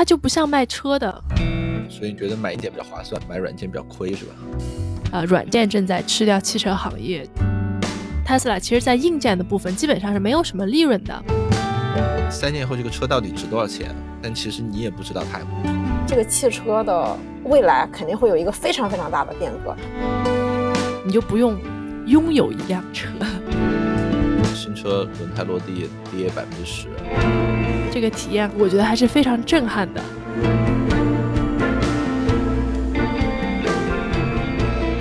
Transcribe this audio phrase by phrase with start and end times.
[0.00, 1.22] 它就不像卖车的。
[1.90, 4.32] 所以你觉得买一点比较划算，买软件比较亏是吧？
[5.12, 7.28] 啊，软件正在吃掉汽车行业。
[8.26, 11.22] Tesla 其实在硬件的部分基本上是没有什么利润的。
[12.30, 13.94] 三年后这个车到底值多少钱？
[14.22, 15.40] 但其实你也不知道它。
[16.06, 17.14] 这个汽车的
[17.44, 19.76] 未来肯定会有一个非常非常大的变革。
[21.04, 21.60] 你就不用
[22.06, 23.10] 拥有一辆车。
[24.54, 26.86] 新车轮胎落地跌百分之十，
[27.92, 30.00] 这个体验我觉得还是非常震撼的。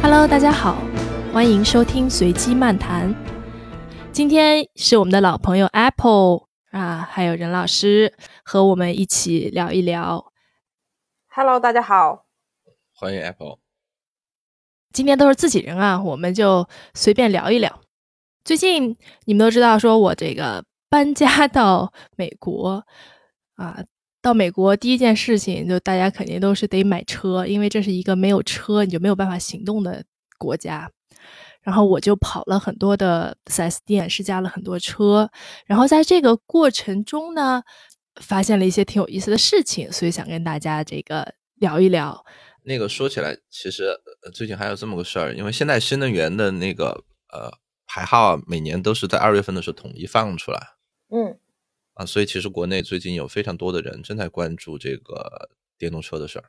[0.02, 0.82] Hello，大家好，
[1.32, 3.14] 欢迎收听随机漫谈。
[4.12, 8.12] 今天是我们的老朋友 Apple 啊，还有任老师
[8.44, 10.34] 和我们一起聊一聊。
[11.28, 12.26] Hello，大家好，
[12.96, 13.60] 欢迎 Apple。
[14.92, 17.82] 今天都是自己人啊，我们就随便聊一聊。
[18.44, 22.86] 最近你们都知道，说我这个搬家 到美国
[23.56, 23.84] 啊。
[24.22, 30.04] 到美国第一件事情，就大家肯定都是得买车，因为这是一个没有车你就没有办法行动的
[30.38, 30.92] 国家。
[31.62, 35.32] 然后我就跑了很多的 4S 店，试驾了很多车。
[35.66, 37.64] 然后在这个过程中呢，
[38.22, 42.26] 发现了一些挺有意思的事情，所以想跟大家这个聊一聊。
[42.64, 43.98] 那个说起来，其实
[44.34, 47.50] 最近还有这么个事儿，因为现在新能源的那个呃
[47.88, 50.60] 牌号每年都是在二月份的时候统一放出来。
[51.10, 51.38] 嗯。
[51.96, 56.46] 啊，所以其实国内最近有非常多的人正在关注这个电动车的事儿。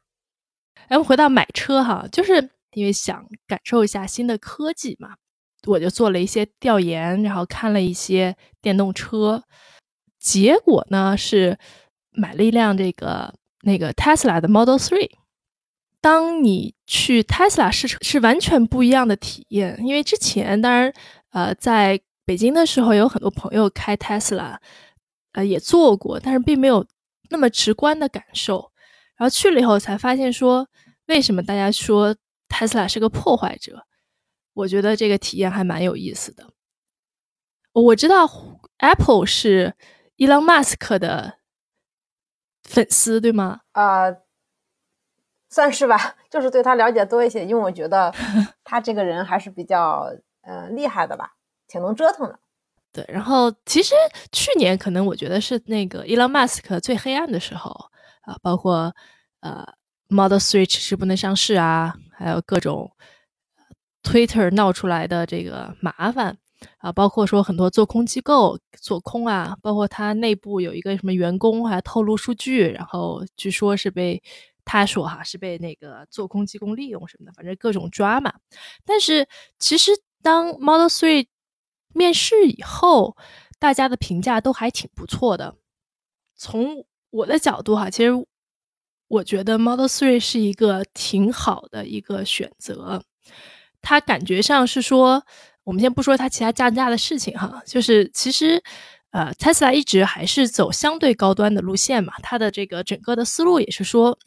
[0.89, 5.17] 哎，我们回到买车哈，就是因为想感受一下新的科技嘛，
[5.67, 9.43] 我就做了一些调研，然后看了一些电动车，
[10.21, 11.59] 结果呢是
[12.13, 15.11] 买了一辆这个那个 Tesla 的 Model Three。
[16.01, 20.93] 当你去 Tesla 试车是完全不一样的体验，因为之前当然
[21.31, 24.57] 呃在北京的时候有很多朋友开 Tesla。
[25.33, 26.87] 呃，也做过，但是并没有
[27.29, 28.71] 那么直观的感受。
[29.17, 30.69] 然后去了以后才发现，说
[31.07, 32.15] 为什么大家说
[32.49, 33.85] Tesla 是个破坏者？
[34.55, 36.53] 我觉得这个体验还蛮有意思的。
[37.73, 38.29] 我知道
[38.79, 39.75] Apple 是
[40.19, 41.39] Elon Musk 的
[42.63, 43.63] 粉丝，对吗？
[43.73, 44.07] 啊，
[45.49, 48.15] 算是吧， 就是对他了解多一些，因为我觉得
[48.63, 51.35] 他这个人还是比较呃厉害的吧，
[51.71, 52.39] 挺能折腾的。
[52.93, 53.95] 对，然后其实
[54.33, 57.71] 去年可能我觉得是那个 Elon Musk 最黑暗的时候
[58.23, 58.93] 啊，包括
[59.41, 59.65] 呃
[60.09, 62.91] Model Switch 是不能上市啊，还有各种
[64.03, 66.37] Twitter 闹出来的这个麻烦
[66.79, 74.21] 啊，包括说很多做空机构做空啊，包括他内部有一个什么员工还透露数据，然后据说是被
[74.65, 78.35] 他说哈是被那个做空机构利用什么的，反正各种抓嘛。
[78.85, 79.29] 但是
[79.61, 79.93] 其实
[80.23, 81.29] 当 Model Three
[81.93, 83.17] 面试以后，
[83.59, 85.57] 大家的评价都还挺不错的。
[86.37, 88.11] 从我的角度哈，其实
[89.09, 93.03] 我觉得 Model Three 是一个挺好的一个选择。
[93.83, 95.25] 它感觉上是说，
[95.65, 98.63] 我们先不说它其他降价的事情哈，就是其实
[99.11, 102.13] 呃，Tesla 一直还是走相对高端的路线嘛。
[102.23, 104.19] 它的这个整个的思路也是说，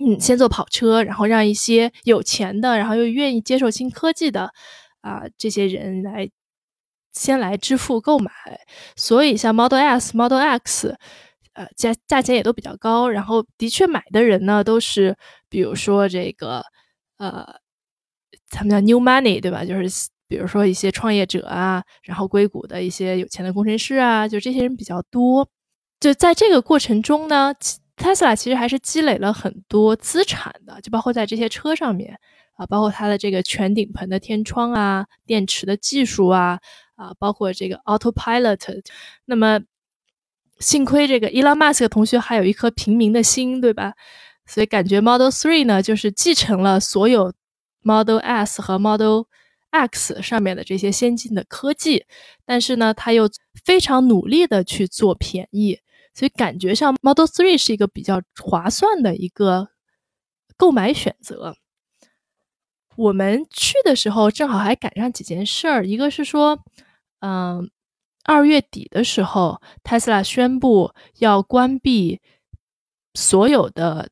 [0.00, 4.52] 嗯，先做跑车，然后让一些有钱的，然后又愿意接受新科技的。
[5.04, 6.30] 啊，这些人来
[7.12, 8.30] 先来支付购买，
[8.96, 10.96] 所以像 Model S、Model X，
[11.52, 13.08] 呃，价价钱也都比较高。
[13.10, 15.14] 然后的确买的人呢，都是
[15.50, 16.64] 比如说这个
[17.18, 17.46] 呃，
[18.48, 19.62] 他们叫 New Money，对吧？
[19.64, 25.46] 就是比如说一些创业者啊，然后硅谷的一些有钱的工程师啊，就这些人比较多。
[26.00, 27.54] 就在这个过程中呢
[27.96, 32.18] ，Tesla 其实还是积累了很多资产的，就包括在这些车上面。
[32.54, 36.60] 啊，包括它的这个全顶棚的天窗啊，电池的技术啊，
[36.96, 38.82] 啊，包括这个 Autopilot。
[39.24, 39.60] 那么，
[40.58, 43.94] 幸亏这个 Elon Musk 同学还有一颗平民的心，对吧？
[44.46, 47.32] 所以感觉 Model Three 呢，就是继承了所有
[47.82, 49.22] Model S 和 Model
[49.70, 52.04] X 上面的这些先进的科技，
[52.44, 53.28] 但是呢，他又
[53.64, 55.80] 非常努力的去做便宜，
[56.14, 59.70] 所以感觉上 Model Three 是一个比较划算的一个
[60.56, 61.56] 购买选择。
[62.96, 66.62] 我们去的时候正好还赶上几件事儿，一个是说，
[67.20, 67.70] 嗯，
[68.24, 72.20] 二月底的时候，Tesla 宣布要关闭
[73.14, 74.10] 所有的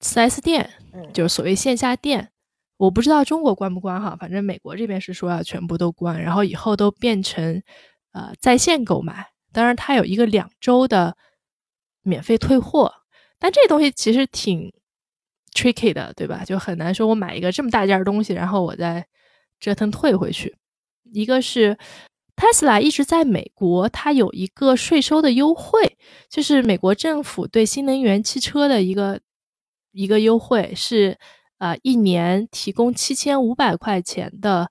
[0.00, 0.70] 四 S 店，
[1.12, 2.30] 就是所谓线下店。
[2.76, 7.62] 我不知道中国关不关哈，反正美国这边是说要全部都关，然后以后都变成
[8.12, 9.26] 呃在线购买。
[9.52, 11.16] 当然，它有一个两周的
[12.02, 12.94] 免费退货，
[13.38, 14.72] 但这东西其实挺。
[15.54, 16.44] Tricky 的，对吧？
[16.44, 19.06] 就很难说，我买一个这么大件东西，然后我再
[19.60, 20.56] 折腾退回去。
[21.12, 21.76] 一个是
[22.36, 25.96] Tesla 一直在美国，它有一个税收的优惠，
[26.28, 29.20] 就是美国政府对新能源汽车的一个
[29.92, 31.18] 一个优惠是，
[31.58, 34.70] 呃，一年提供七千五百块钱的，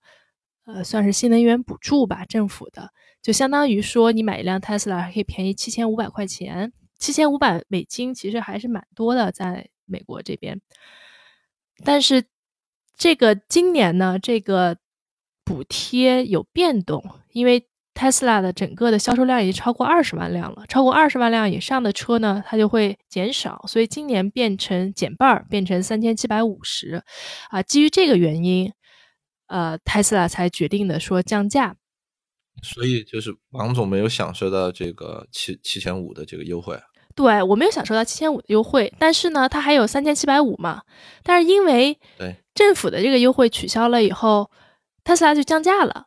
[0.65, 2.91] 呃，算是新能源补助吧，政府的，
[3.21, 10.61] 就相当于说你买一辆 Tesla 可以便宜七千五百块钱，七千五百美金其实还是蛮多的，在美国这边。
[11.83, 12.25] 但是
[12.95, 14.77] 这个今年呢，这个
[15.43, 17.67] 补贴有变动，因为。
[17.97, 27.03] Tesla 的整个的销售量已经超过二十万辆了，超过二十万辆以上的车呢，它就会减少，所以今年变成减半儿，变成三千七百五十，
[27.49, 28.71] 啊，基于这个原因，
[29.47, 31.75] 呃，Tesla 才决定的说降价。
[32.61, 36.79] 所以就是王总没有享受到这个七七千五的这个优惠。
[37.17, 40.83] 对我没有享受到七千五的优惠，但是呢，它还有三千七百五嘛，
[41.23, 44.51] 但是因为对政府的这个优惠取消了以后
[45.03, 46.05] ，Tesla 就降价了。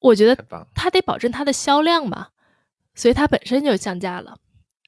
[0.00, 2.28] 我觉得它得保证它的销量嘛，
[2.94, 4.36] 所以它本身就降价了，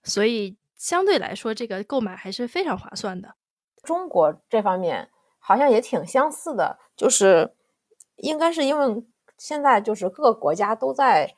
[0.05, 3.35] 所以相对来说，这个购买还是非常划算的。
[3.83, 5.09] 中国这方面
[5.39, 7.55] 好像也挺相似的，就是
[8.17, 9.03] 应该是因为
[9.39, 11.35] 现在就是各个国家都在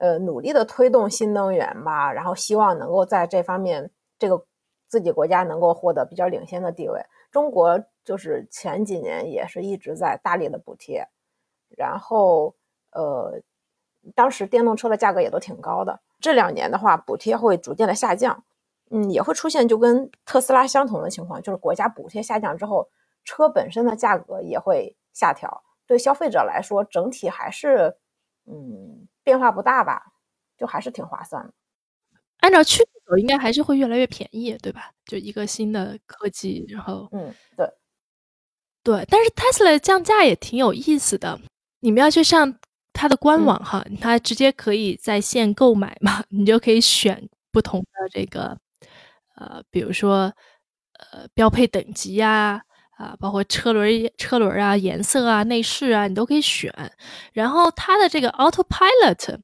[0.00, 3.88] 呃努力的推动新能源吧，然后希望能够在这方面
[4.18, 4.44] 这个
[4.88, 7.00] 自己国家能够获得比较领先的地位。
[7.30, 11.06] 中国就是前几年也是一直在大力的补贴，
[11.76, 12.56] 然后。
[12.92, 13.40] 呃，
[14.16, 16.00] 当时电动车的价格也都挺高的。
[16.18, 18.42] 这两年的话，补贴会逐渐的下降，
[18.90, 22.88] 嗯，也会出现就跟特斯拉相同的情况，就是国家补贴下降之后，
[23.22, 25.62] 车本身的价格也会下调。
[25.86, 27.96] 对消费者来说，整体还是
[28.46, 30.02] 嗯变化不大吧，
[30.58, 31.52] 就还是挺划算的。
[32.38, 34.90] 按照趋势走，应该还是会越来越便宜，对吧？
[35.04, 37.64] 就一个新的科技，然后嗯，对，
[38.82, 39.06] 对。
[39.08, 41.40] 但是 Tesla 降价也挺有意思的，
[41.78, 42.58] 你们要去上。
[42.92, 48.58] 它的官网哈，它直接可以在线购买嘛， 你就可以选不同的这个，
[49.36, 50.30] 呃，比如说
[51.12, 52.62] 呃标配等级呀，啊，
[53.00, 56.72] 啊包括车轮车轮啊、颜色啊、内饰啊，你都可以选。
[57.32, 59.38] 然后它的这个 Autopilot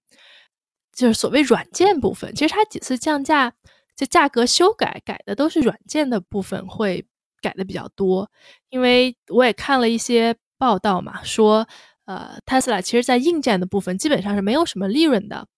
[0.92, 3.52] 就是所谓软件部分，其实它几次降价，
[3.96, 7.06] 就价格修改改的都是软件的部分会
[7.40, 8.30] 改的比较多，
[8.68, 11.66] 因为我也看了一些报道嘛，说。
[12.06, 15.48] 呃，Tesla 其实在硬件的部分基本上是没有什么利润的，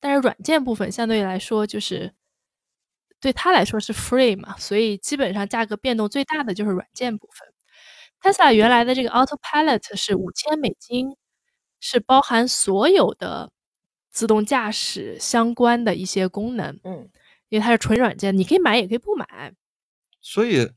[0.00, 2.12] 但是软件部分相对来说就是
[3.22, 7.48] 对他来说是 free 嘛，所以基本上价格变动最大的就是软件部分。
[8.20, 11.16] Tesla 原来的这个 Autopilot 是五千美金，
[11.80, 13.50] 是包含所有的
[14.10, 17.08] 自动驾驶相关的一些功能，嗯，
[17.48, 19.54] 因为它是纯软件，你可以买也可以不买，
[20.20, 20.70] 所以。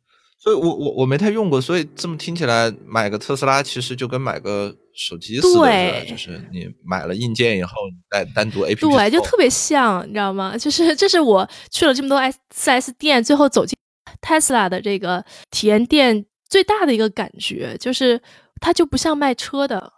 [0.45, 7.74] 所以，我我我没太用过，所以这么听起来，买个特斯拉其实就跟买个手机似的，就是你买了硬件以后，
[8.12, 10.56] 再单独 A P P 对，就特别像，你知道吗？
[10.56, 13.75] 就是这是我去了这么多 S 四 S 店，最后走进
[14.21, 18.21] Tesla 的这个体验店最大的一个感觉，就是
[18.62, 19.94] 它就不像卖车的。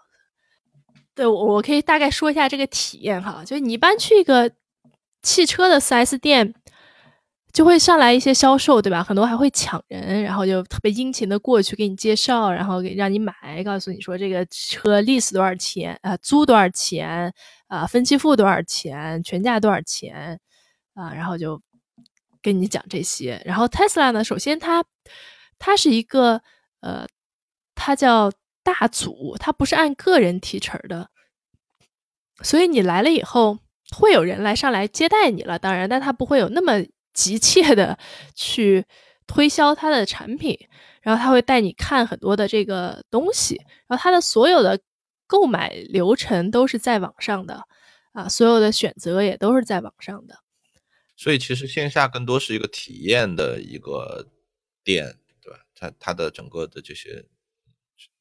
[1.13, 4.49] 对，我我可以大概说一下这个体验哈，就是你一般去一个
[5.21, 6.53] 汽车的四 S 店。
[7.57, 9.03] 就会上来一些销售，对吧？
[9.03, 13.33] 很多还会抢人，然后就特别殷勤的过去给你介绍，然后给让你买，
[13.65, 17.33] 告诉你说这个车 lease 多少钱啊，租多少钱
[17.65, 20.39] 啊，分期付多少钱，全价多少钱
[20.93, 21.59] 啊，然后就
[22.43, 23.41] 跟你讲这些。
[23.43, 24.85] 然后 Tesla 呢，首先它
[25.57, 26.39] 它是一个
[26.81, 27.07] 呃，
[27.73, 31.09] 它叫大组，它不是按个人提成的，
[32.43, 33.57] 所以你来了以后
[33.95, 36.85] 会有人来上来接待你了，当然，但它不会有那么。
[37.17, 37.97] 急切的
[38.35, 38.85] 去
[39.25, 40.55] 推销他的产品，
[41.01, 44.79] 然后他会带你看很多的这个东西，然后他的所有的
[45.25, 47.63] 购买流程都是在网上的
[48.13, 50.35] 啊，所有的选择也都是在网上的。
[51.15, 54.27] 所以其实线下更多是一个体验的一个
[54.83, 55.61] 店，对吧？
[55.73, 57.25] 它它的整个的这些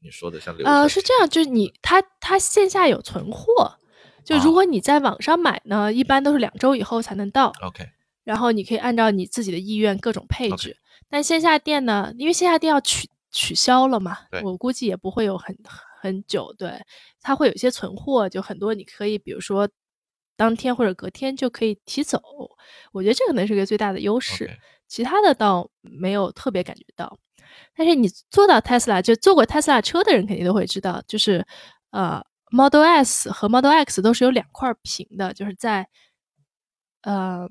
[0.01, 3.77] 你说的像呃是这样，就是你它它线下有存货，
[4.25, 7.53] 就如果你在网上买呢，一般都是两周以后才能到。
[7.61, 7.91] OK。
[8.27, 10.77] 然后你可以按照你自己的意愿各种配置，
[11.09, 15.57] 但线下店呢，因为线下店要取取消了嘛，我估计也不会有很
[16.03, 16.85] 很久，对，
[17.23, 19.69] 它会有一些存货，就很多你可以，比如说
[20.37, 22.21] 当天或者隔天就可以提走，
[22.91, 24.51] 我觉得这可能是个最大的优势，
[24.89, 27.17] 其他的倒没有特别感觉到。
[27.77, 31.47] 但是你坐到 Tesla 就坐过 Tesla 车的人肯定都会知道，就是
[31.93, 35.87] 呃 Model S 和 Model X 都是有两块屏的，就是在
[37.03, 37.49] 呃。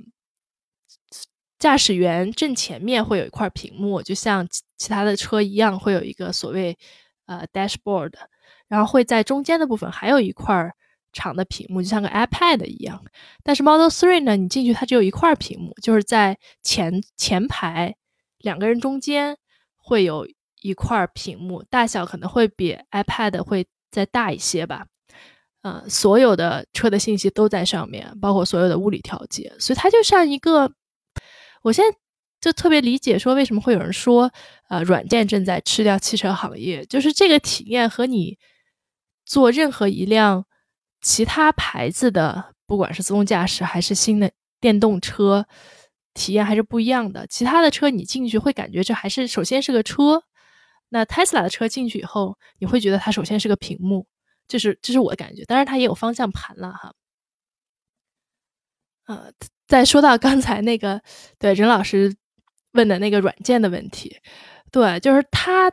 [1.65, 6.77] 驾驶员正前面会有一块屏幕，就像其他的车一样，会有一个所谓
[7.25, 8.13] 呃 dashboard，
[8.67, 10.71] 然后会在中间的部分还有一块
[11.11, 13.03] 长的屏幕，就像个 iPad 一样。
[13.43, 17.95] 但是 Model Three 呢，你进去它只有一块屏幕，就是在前前排
[18.37, 19.35] 两个人中间
[19.75, 20.27] 会有
[20.61, 24.85] 一块屏幕，大小可能会比 iPad 会再大一些吧。
[25.63, 30.71] 呃，所有的车的信息都在上面，包括所有的物理调节，所以它就像一个，
[31.65, 31.97] 我现在
[32.39, 34.31] 就特别理解说为什么会有人说，
[34.69, 38.37] 呃，软件正在吃掉汽车行业，就是这个体验和你
[39.25, 40.45] 做任何一辆
[41.01, 44.31] 其他牌子的，不管是自动驾驶还是新的
[44.61, 45.47] 电动车，
[46.13, 47.25] 体验还是不一样的。
[47.25, 50.21] 其他的车你进去会感觉这还是首先是个车，
[50.89, 54.05] 那 Tesla 的车进去以后，你会觉得它首先是个屏幕。
[54.47, 56.93] 这是这是我的感觉，当然它也有方向盘了哈。
[59.07, 59.31] 呃，
[59.67, 61.01] 再说到刚才那个
[61.39, 62.15] 对任老师
[62.73, 64.19] 问的那个软件的问题，
[64.71, 65.71] 对，就是它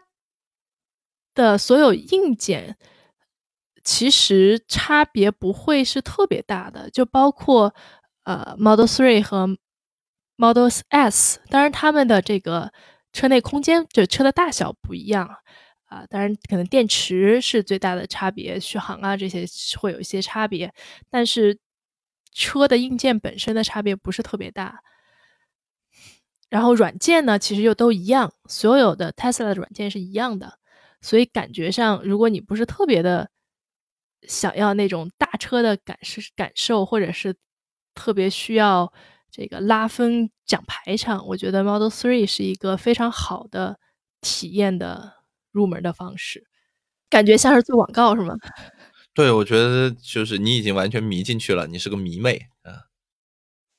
[1.35, 2.77] 的所有硬件
[3.85, 7.75] 其实差别不会是特别大的，就包括
[8.25, 9.57] 呃 Model Three 和
[10.37, 12.73] Model S，当然它们的这个
[13.13, 15.37] 车内空间就车的大小不一样。
[15.85, 19.45] 啊，当然，可能电池是最大的差别，续航啊这些
[19.79, 20.73] 会有一些差别，
[21.11, 21.59] 但是
[22.33, 24.83] 车的硬件本身的差别不是特别大。
[26.49, 30.59] 然后软件呢，其实又都一样，所有的 Tesla 的软件是一样的，
[31.01, 33.31] 所以感觉上，如果你不是特别的
[34.23, 37.35] 想要那种大车的感受感受，或者是
[37.95, 38.93] 特别需要
[39.31, 43.79] 这个拉风讲排场，我觉得 Model Three 是一个非常好的
[44.21, 45.21] 体验的。
[45.53, 46.47] 入门的方式，
[47.11, 48.35] 感觉像是做广告是吗？
[49.15, 52.89] 对，我觉得就是你已经完全迷进去了，你是个迷妹啊。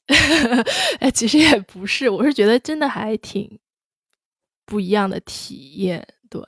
[0.99, 3.59] 哎，其实也不是，我是觉得真的还挺
[4.65, 6.07] 不一样的体验。
[6.29, 6.41] 对，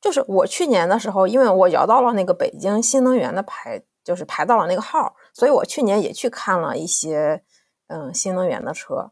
[0.00, 7.42] 就是我去年的时候，因为我摇到了那个北京新能源的牌，就是排到了那个号，所以我去年也去看了一些
[7.86, 9.10] 嗯新能源的车，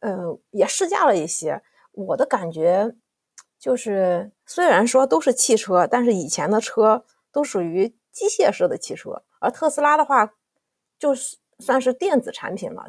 [0.00, 2.94] 嗯，也试驾了一些，我的感觉。
[3.58, 10.32] 就是虽然说都是汽车，但是以前的车都属于机械式的汽车，而特斯拉的话，
[10.98, 12.88] 就是算是电子产品了，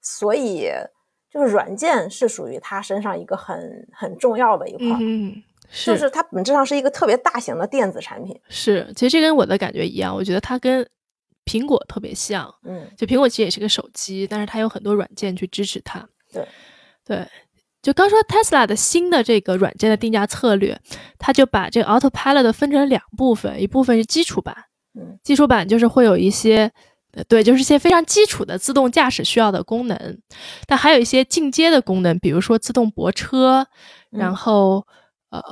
[0.00, 0.68] 所以
[1.30, 8.40] 就是软件是属于它身上一个很很重要的一块，嗯是，就是它本质上是一个特别大型的电子产品。
[8.48, 10.88] 是，其实这跟我的感觉一样，我觉得它跟
[11.44, 16.08] 苹果特别像，嗯，就苹果其实也是个手机，但是它有很多软件去支持它。
[16.32, 16.46] 对，
[17.04, 17.26] 对。
[17.82, 20.80] 就刚说 Tesla 的新的这个软件的定价策略，
[21.18, 24.56] 它就把这个 Autopilot 分成两部分，一部分是基础版，
[24.94, 26.70] 嗯，基础版就是会有一些，
[27.26, 30.18] 对，就是一些非常基础的自动驾驶需要的功能，
[30.68, 33.66] 但还有一些进阶的功能，比如说自动泊车，
[34.10, 34.86] 然后
[35.30, 35.42] 呃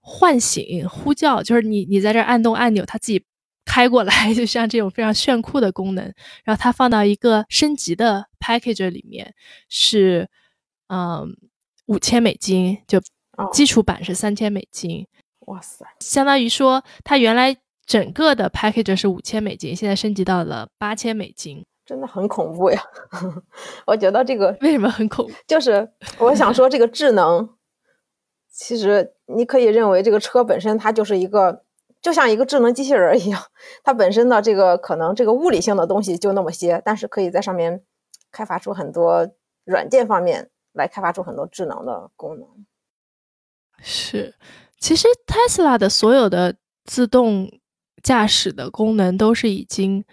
[0.00, 3.22] 唤醒、呼叫，就是你你在这按动按钮，它自己
[3.66, 6.02] 开过来， 就像这种非常炫酷的功能，
[6.44, 9.34] 然后它放到一个升级的 package 里面
[9.68, 10.30] 是。
[10.94, 11.34] 嗯，
[11.86, 13.00] 五千美金就
[13.50, 15.08] 基础版是三千美金，
[15.46, 15.86] 哇塞！
[16.00, 17.56] 相当于说它原来
[17.86, 22.82] 整个的 package 是五千美金，现在升级到了八千美金，真的很恐怖呀！
[23.86, 25.32] 我觉得这个为什么很恐怖？
[25.46, 27.48] 就是我想说，这个智能
[28.50, 31.64] 其实你可以认为这个车本身它就是一个，
[32.02, 33.42] 就像一个智能机器人一样，
[33.82, 37.82] 它本身的这个可能这个物理性的东西就那么些，但是可以在上面
[38.30, 39.26] 开发出很多
[39.64, 40.50] 软件方面。
[40.72, 42.46] 来开发出很多智能的功能。
[43.80, 44.34] 是，
[44.78, 47.50] 其实 Tesla 的所有的自动
[48.02, 50.04] 驾驶的功能都是已经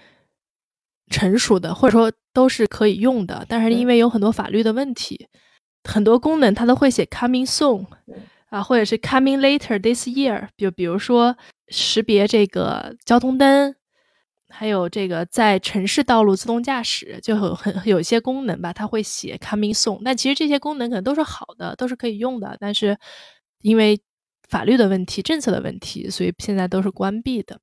[1.07, 3.45] 成熟的，或者说都是可以用的。
[3.47, 5.27] 但是因为有很多法律的问题，
[5.83, 7.85] 很多功能它都会写 coming soon
[8.49, 10.47] 啊，或者是 coming later this year。
[10.57, 11.37] 就比如说
[11.67, 13.75] 识别这个交通灯。
[14.51, 20.01] 还有这个在城市道路自动驾驶就很很有一些功能吧，它会写 coming soon。
[20.03, 22.97] 但其实这些功能可能都是好的，都是可以用的，但是
[23.61, 24.01] 因为
[24.47, 27.61] 法律的问题、政策的问题，所以现在都是关闭的。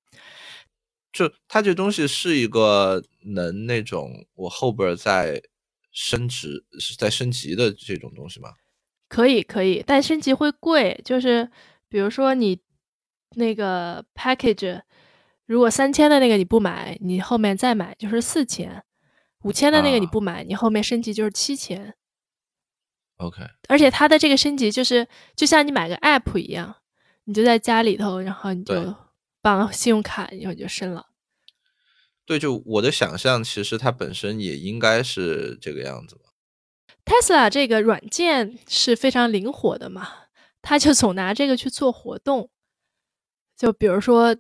[1.13, 5.43] 就它这东西是一个能那种我后边再
[5.91, 6.65] 升值、
[6.97, 8.51] 在升级的这种东西吗？
[9.09, 11.01] 可以，可以，但升级会贵。
[11.05, 11.51] 就是
[11.89, 12.61] 比如说你
[13.35, 14.83] 那个 package。
[15.47, 18.83] 如果三千的那个你不买，你后面再买就是四千；
[19.45, 21.95] 五千的那个你不买，你后面升级就是七千。
[23.19, 26.75] OK，而且它的这个升级就是就像你买个 App 一样，
[27.25, 28.93] 你就在家里头，然后你就
[29.41, 31.07] 绑信用卡，然后就升了。
[32.25, 36.19] 对，就我的想象，其实它本身也应该是这个样子
[37.05, 40.09] Tesla 这个软件是非常灵活的嘛，
[40.61, 42.51] 它就总拿这个去做活动，
[43.57, 44.37] 就比如说。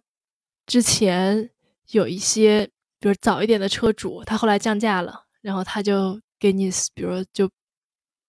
[0.67, 1.51] 之前
[1.91, 2.69] 有一些，
[2.99, 7.49] 比如早一点的车主，他后来降价了，然后他就给你，比如就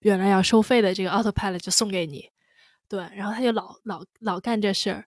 [0.01, 2.29] 原来要收费的这个 Autopilot 就送给你，
[2.87, 5.05] 对，然后他就老老老干这事儿。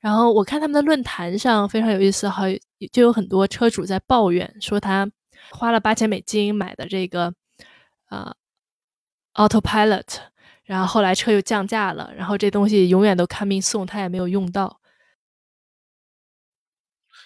[0.00, 2.42] 然后我看他们的论坛上非常有意思，好
[2.90, 5.08] 就有很多车主在抱怨说他
[5.52, 7.32] 花了八千美金买的这个
[8.08, 8.34] 呃
[9.34, 10.16] Autopilot，
[10.64, 14.80] 然后后来车又降价了，然后这东西永远都 coming soon，他也没有用到。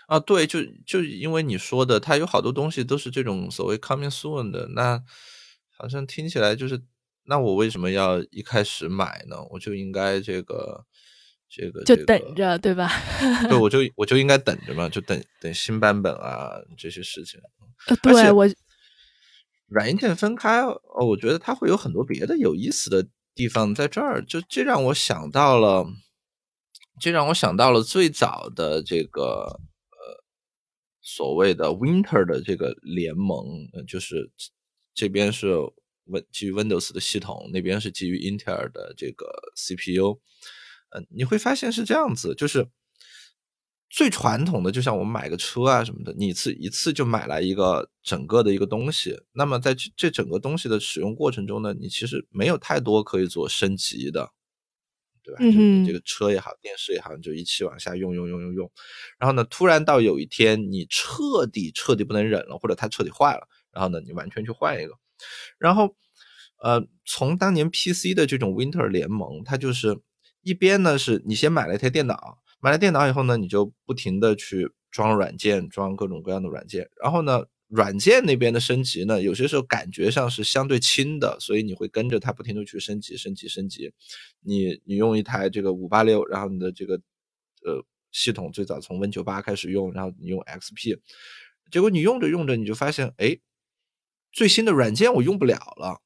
[0.06, 5.02] 啊，对，就就因为你说的，它有好多东西都是这种所谓 coming soon 的，那
[5.76, 6.80] 好像听起来就是，
[7.24, 9.36] 那我为什么要一开始买呢？
[9.50, 10.84] 我就应该这个
[11.48, 12.88] 这个就等着，对吧？
[13.48, 17.40] 对，我就 我就应该等着嘛，就等等新版本啊这些事情。
[17.88, 18.46] 呃，对我
[19.66, 25.84] 软硬件分开，哦，我觉得它会有很多别的有意思的地方在这儿，就这让我想到了，
[27.00, 29.58] 这让我想到了最早的这个。
[31.08, 33.46] 所谓的 Winter 的这个联盟，
[33.86, 34.28] 就是
[34.92, 35.54] 这边是
[36.06, 40.18] 温基于 Windows 的系统，那边是基于英特尔的这个 CPU。
[40.90, 42.66] 嗯，你会发现是这样子，就是
[43.88, 49.16] 最传统的，就像我们买个车啊什么的，你一次一次就买来一个整个的一个东西。
[49.32, 54.32] 那么在这这整个东西的使用过程中呢，你其实没有太多可以做升级的。
[55.26, 55.40] 对吧？
[55.42, 58.70] 就你这个车也好，电视也好，就一起往下用用用用用。
[59.18, 64.94] 然后呢，突然到有一天你彻底彻底不能忍了，或者它彻底坏了，然后呢，你完全去换一个。
[65.58, 65.96] 然后，
[66.62, 69.98] 呃，从当年 PC 的这种 Winter 联盟，它就是
[70.42, 77.44] 一边呢是你先买了一台电脑，买了电脑以后呢，你就不停的去装软件，装各种各样的软件，然后呢。
[77.68, 83.92] 软件那边的升级呢，有些时候感觉上是相对轻的，所以你会跟着它不停的去升级、升级、升级。
[84.40, 86.94] 你你用一台这个五八六，然后你的这个
[87.64, 91.00] 呃系统最早从 Win 九八开始用，然后你用 XP，
[91.72, 93.36] 结果你用着用着你就发现，哎，
[94.30, 96.00] 最新的软件我用不了了，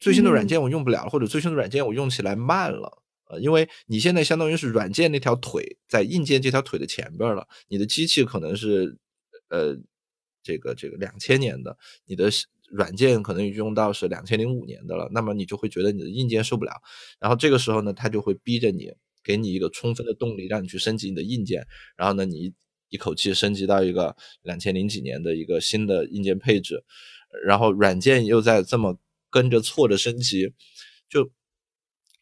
[0.00, 8.98] 最新的软件我用不了，或者最新的软件我用起来慢了，呃，因为你现在相当于是软件那条腿在硬件这条腿的前边了，你的机器可能是
[9.50, 9.78] 呃。
[10.42, 11.76] 这个这个两千年的，
[12.06, 12.30] 你的
[12.70, 16.72] 软件可能用到是两千零五年的了，那么你就会觉得你的硬件受不了，
[17.18, 18.92] 然后这个时候呢，它就会逼着你，
[19.24, 22.52] 给你一个充分的动力，让你去升级你的硬件，然后呢，你
[22.88, 26.84] 一口气升级到一个两千零几年的一个新的硬件配置，
[27.44, 28.98] 然后软件又在这么
[29.30, 30.52] 跟着错着升级，
[31.08, 31.30] 就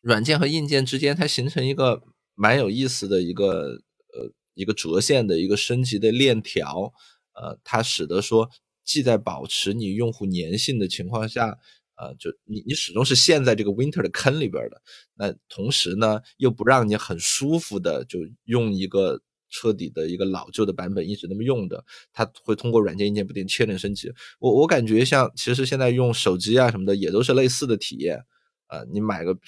[0.01, 2.03] 软件和硬件之间它形成一个
[2.35, 3.83] 蛮有意思的一个
[4.15, 6.93] 呃一个折线的一个升级的链条。
[7.41, 8.49] 呃，它使得说，
[8.85, 11.57] 既在保持你用户粘性的情况下，
[11.97, 14.83] 呃，就你你始终是陷在这个 Winter 的坑里边的。
[15.15, 19.21] 那同时呢，又不让你很舒服的就用一个
[19.51, 21.85] 彻底的一个老旧的版本一直那么用的。
[22.13, 24.13] 它会通过软件硬件不停确认升级。
[24.41, 28.25] 我我感觉像其实现在用手机啊什么的也都是类似的体验。
[28.69, 29.39] 呃，你买个。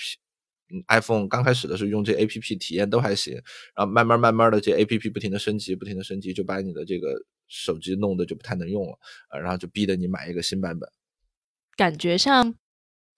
[0.88, 3.34] iPhone 刚开始的时候用这 APP 体验都还行，
[3.74, 7.08] 然后慢慢慢慢的这 APP 不停的升级，不停的升级，就把你的这个
[7.48, 8.98] 手机弄得就不太能用了，
[9.30, 10.90] 呃，然后就逼得你买一个新版本。
[11.76, 12.54] 感觉上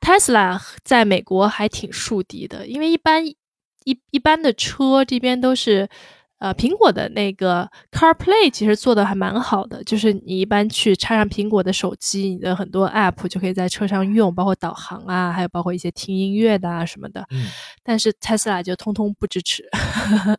[0.01, 3.37] ，Tesla 在美国还挺树敌的，因为一般一
[4.11, 5.89] 一般的车这边都是。
[6.43, 17.25] 呃，苹果的那个 CarPlay 其实做的还蛮好的，就是你一般去插上苹果的手机，你的很多 App 就可以在车上用，包括导航啊，还有包括一些听音乐的啊什么的。
[17.31, 17.47] 嗯。
[17.85, 19.65] 但是 Tesla 就通通不支持。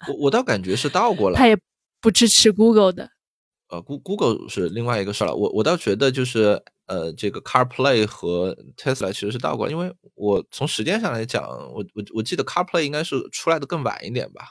[0.09, 1.39] 我我倒感觉是倒过来。
[1.39, 1.57] 它也
[2.01, 3.09] 不支持 Google 的。
[3.69, 5.35] 呃，Google 是另外一个事儿了。
[5.35, 11.41] 我我倒觉得就是呃，这个 CarPlay 和 Tesla 其实是倒过来，因为我从时间上来讲，
[11.73, 14.47] 我我我记得 CarPlay 应该是出来的更晚一点吧。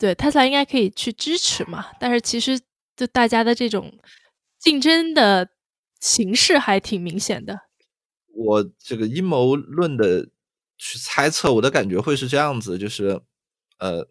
[0.00, 1.88] 对，Tesla 应该可以去支持嘛？
[2.00, 2.58] 但是其实
[2.96, 3.92] 就大家的这种
[4.58, 5.50] 竞争的
[6.00, 7.60] 形式还挺明显的。
[8.32, 10.30] 我这个阴谋论的
[10.78, 13.20] 去猜测，我的感觉会是这样子，就是
[13.78, 14.08] 呃，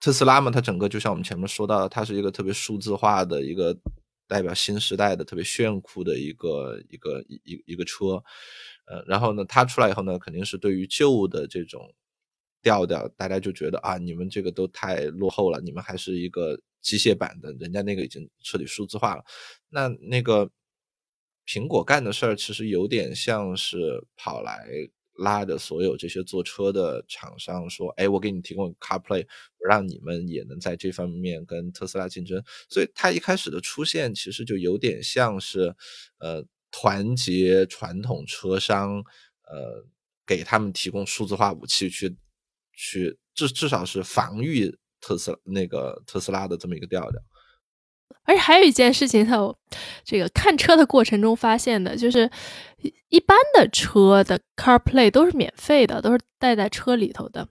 [0.00, 3.76] 特斯拉嘛，它整个就像我们前面说到的，它是一个特别数字化的一个
[4.26, 8.22] 代表新时代的特别炫酷的一个一个一一个车，
[8.86, 11.94] 呃，然后呢，它出来以后呢，肯定是对于旧的这种。
[12.64, 19.22] 调调，大家就觉得啊，你们这个都太落后了，你们还是一个机械版的，人家那个已经彻底数字化了。
[19.68, 20.50] 那那个
[21.46, 24.66] 苹果干的事儿，其实有点像是跑来
[25.18, 29.26] 拉着所有这些坐车的厂商说，哎，我给你提供 CarPlay，
[29.68, 32.42] 让你们也能在这方面跟特斯拉竞争。
[32.70, 35.74] 所以它一开始的出现，其实就有点像是
[36.18, 39.04] 呃团结传统车商，
[39.52, 39.84] 呃
[40.26, 42.16] 给他们提供数字化武器去。
[42.76, 47.20] 去至至少是防御特斯那个特斯拉的这么一个调调，
[48.24, 49.36] 而且还有一件事情，他
[50.04, 52.30] 这个看车的过程中发现的，就是
[53.08, 57.48] 一般的车的 CarPlay 都是免费的，都是带在车里头的。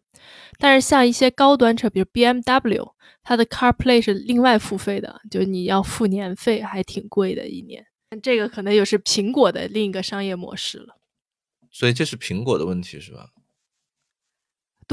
[0.58, 7.86] 但是像一些高端车，比如 BMW，它的 CarPlay 是另外付费的，就是你要付年费，还挺贵的，一年。
[8.22, 10.96] 这个可能又是苹果的另一个商业模式了。
[11.72, 13.30] 所以这是苹果的问题是吧？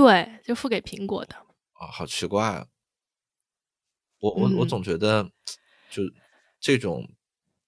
[0.04, 1.34] 对，就付给苹果的。
[1.74, 2.66] 啊，好奇怪啊！
[4.20, 5.30] 我我我总觉得。
[5.92, 6.04] 就
[6.60, 7.04] 这种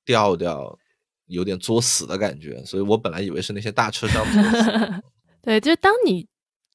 [0.04, 0.78] 调调
[1.26, 5.02] 有点作死的感觉，所以我本来以为是那些大车商作死。
[5.42, 6.28] 对，就当你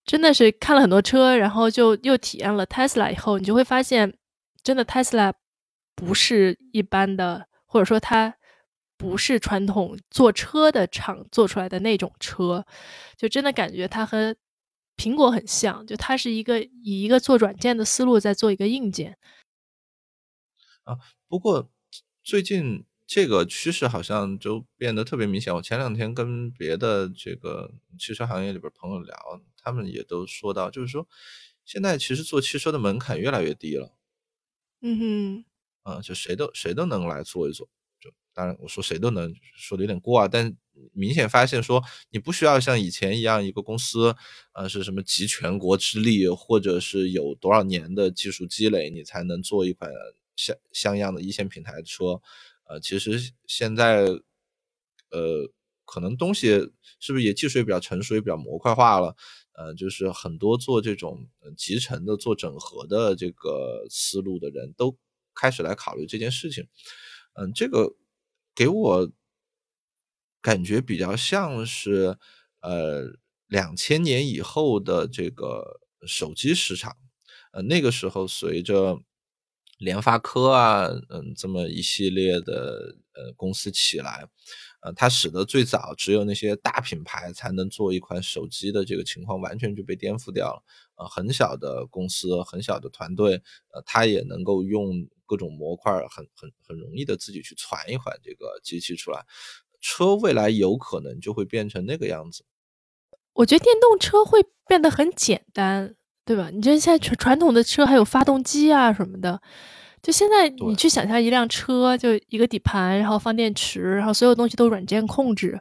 [0.04, 4.14] 真的是看了很多车，然后就又体验了 Tesla 以后，你就会发现，
[4.62, 5.32] 真的 Tesla
[5.96, 8.36] 不是一般的，或者说它
[8.98, 12.66] 不是传统做车的厂做出来的那种车，
[13.16, 14.36] 就真的感觉它和
[14.98, 19.18] 苹果很像，就它是一个以一个做软件的思路在做一个硬件。
[20.84, 20.98] 啊。
[21.30, 21.70] 不过
[22.24, 25.54] 最近这个趋势好像就变得特别明显。
[25.54, 31.08] 我前两天跟别的这个汽车行业里边朋友聊，他们也都说到，就是说
[31.66, 33.94] 现在其实做汽车的门槛越来越低了。
[34.82, 35.44] 嗯
[35.84, 37.68] 哼，啊，就谁都谁都能来做一做。
[38.00, 40.56] 就当然我说谁都能说的有点过啊，但
[40.94, 44.16] 明显发现说你不需要像以前一样一个公司
[44.54, 49.90] 呃是什么集全国之力，或者是有多少年的技术积累，你才能做一款。
[50.40, 52.22] 像像样的一线平台的车，
[52.70, 54.04] 呃，其实现在，
[55.10, 55.52] 呃，
[55.84, 56.50] 可能东西
[57.00, 59.16] 是不是也技术也比较成熟，也比较模块化了，
[59.54, 64.96] 呃，就是很多做这种集成的、做整合的这个思路的人都
[65.34, 66.68] 开始来考虑这件事情。
[67.34, 67.96] 嗯，这个
[68.54, 69.12] 给我
[70.48, 72.18] 感觉比较像是，
[72.62, 73.04] 呃，
[73.48, 76.96] 两千年以后的这个手机市场，
[77.52, 78.98] 呃，那个时候随着
[79.78, 84.26] 联发科啊，嗯，这么一系列的呃公司起来，
[84.80, 90.64] 呃，它使得最早只有那些大品牌才能做一款手机的这个情况完全就被颠覆掉了。
[90.96, 93.34] 呃，很小的公司、很小的团队，
[93.74, 99.26] 呃，它也能够用各种模块，很很很容易的自己去传一款这个机器出来。
[99.82, 102.46] 车未来有可能就会变成那个样子。
[103.34, 105.96] 我觉得电动车会变得很简单。
[106.28, 106.50] 对吧？
[106.50, 109.42] 你觉得现在传传统的车还有发动机啊什么的，
[110.02, 115.58] 就现在你去想象一辆车，就一个底盘，然后放电池，然后所有东西都软件控制。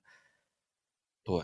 [1.23, 1.41] 对，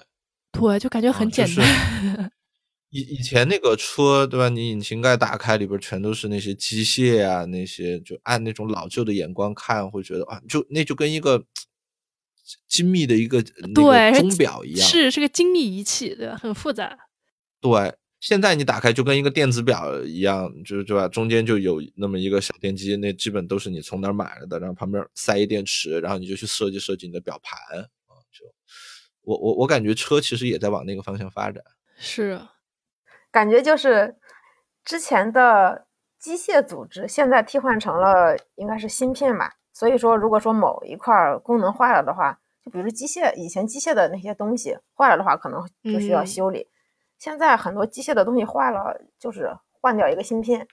[0.51, 2.33] 对，就感觉很简单。
[2.91, 4.49] 以以前那个车，对吧？
[4.49, 11.41] 你引擎盖打开，里边全都是那些机械啊，那些就按那种老旧的眼光看，会觉得啊，就那就跟一个
[12.69, 13.43] 精密的一个
[13.75, 16.37] 那个钟表一样，是是个精密仪器，对吧？
[16.37, 16.99] 很复杂。
[17.61, 17.95] 对。
[18.21, 21.09] 现在你打开就跟一个电子表一样，就是对吧？
[21.09, 28.15] 中间就有那么一个小电机，那基本都是你从哪儿买来的，然后旁边塞一电池，然后你就去设计设计你的表盘啊。
[28.31, 28.45] 就
[29.23, 31.65] 我我我感觉车其实也在往那个方向发展。
[31.97, 32.41] 是，
[33.33, 34.15] 感觉就是
[34.85, 39.55] 之前的机械组织现在替换成了应该是芯片吧。
[39.83, 46.69] 所以说，如果说某一块功能坏了的话，就比如机械以前机械的那些东西坏了的话，可能就需要修理。
[47.19, 50.69] 现在很多机械的东西坏了，就是换掉一个芯片，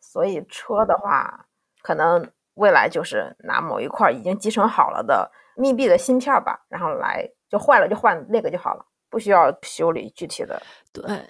[0.00, 1.44] 所以车的话，
[1.82, 10.62] 可能未来就是拿某一块已经集成好了的密闭的芯片吧，然后来就坏了就换那个就好了，不需要修理具体的。
[10.94, 11.28] 对，嗯。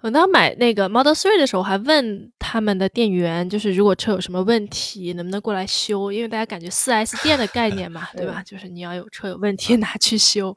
[0.00, 6.12] 我当买那个 Model Three 的时候，还问他们的店员，就是如果车有什么问题，能不能过来修？
[6.12, 8.40] 因为大家感觉四 S 店的概念嘛， 对吧？
[8.44, 10.56] 就是你要有车有问题 拿去修。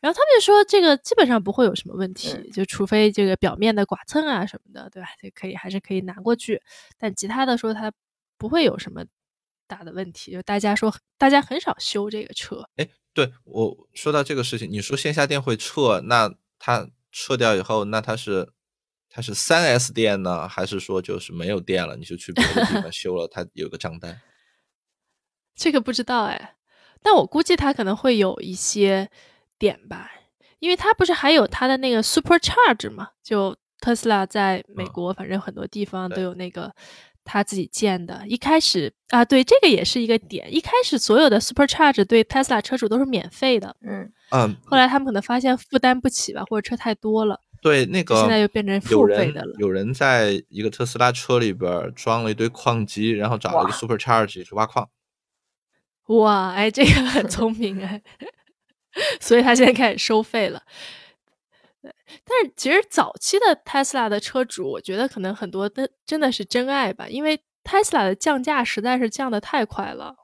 [0.00, 5.08] 然后他们就说，这个基本上不会有什么问题，就除非这个表面的剐蹭啊什么的，对吧？
[5.22, 6.62] 就可以还是可以拿过去。
[6.96, 7.92] 但其他的说，它
[8.38, 9.04] 不会有什么
[9.66, 10.32] 大的问题。
[10.32, 12.66] 就大家说，大家很少修这个车。
[12.76, 18.48] 哎，对我说到这个事情，你说线下店会撤，那它撤掉以后，那它是？
[19.10, 23.26] 它是三 S 店呢，还是说就是没有店了，你就去别的地方修了？
[23.28, 24.20] 它有个账单，
[25.56, 26.54] 这个不知道哎。
[27.00, 29.08] 但我估计它可能会有一些
[29.58, 30.10] 点吧，
[30.58, 33.08] 因为它不是还有它的那个 Supercharge 嘛？
[33.22, 36.74] 就特斯拉在美国，反正很多地方都有那个
[37.24, 38.22] 他自己建的。
[38.26, 40.52] 一开始啊，对，这个也是一个点。
[40.52, 44.56] 一开始所有的 Supercharge 对 Tesla 车主都是免费的，嗯嗯。
[44.66, 47.40] 后来他们可能发现负担不起吧，或者车太多了。
[47.60, 49.54] 对，那个现在又变成付费的了。
[49.58, 54.88] 有人在一个特斯拉车里边装了一堆矿机，然后找了一个 Supercharge 去挖矿。
[56.06, 58.00] 哇，哎，这个很聪明哎，
[59.20, 60.62] 所以他现在开始收费了。
[61.82, 70.14] 但是其实早期的 Tesla 的车主，我觉得可能很多的真的是真爱吧，因为 Tesla 的降价实在是降的太快了，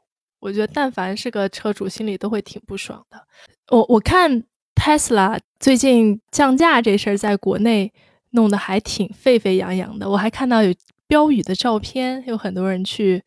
[0.41, 3.27] 我觉得但凡是个车主，心里都会挺不爽的。
[3.69, 4.45] 我我看
[4.75, 7.93] Tesla 最近降价这事儿在国内
[8.31, 10.75] 弄得还挺沸沸扬扬的，我还看到有
[11.07, 13.23] 标语的照片，有很多人去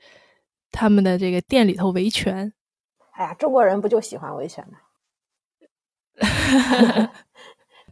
[0.72, 2.54] 他们的这个店里头维权。
[3.12, 4.78] 哎呀，中国人不就喜欢维权吗？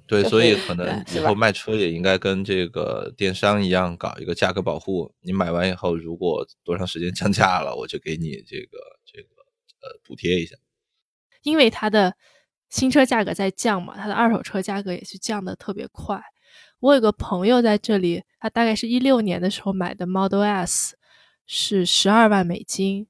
[0.07, 5.11] 对，所以可能以后卖车也应该跟这个电商一样，搞一个价格保护。
[5.21, 9.27] 你买完以后，如果多长时间降价了，我就给你这个这个
[9.81, 10.55] 呃补贴一下。
[11.41, 12.15] 因为它的
[12.69, 16.21] 新车价格在降嘛，它的二手车价格也是降的特别快。
[16.79, 20.97] 我有个朋友在这里，他大概是一六年的时候买的 Model S，
[21.45, 23.07] 是十二万美金。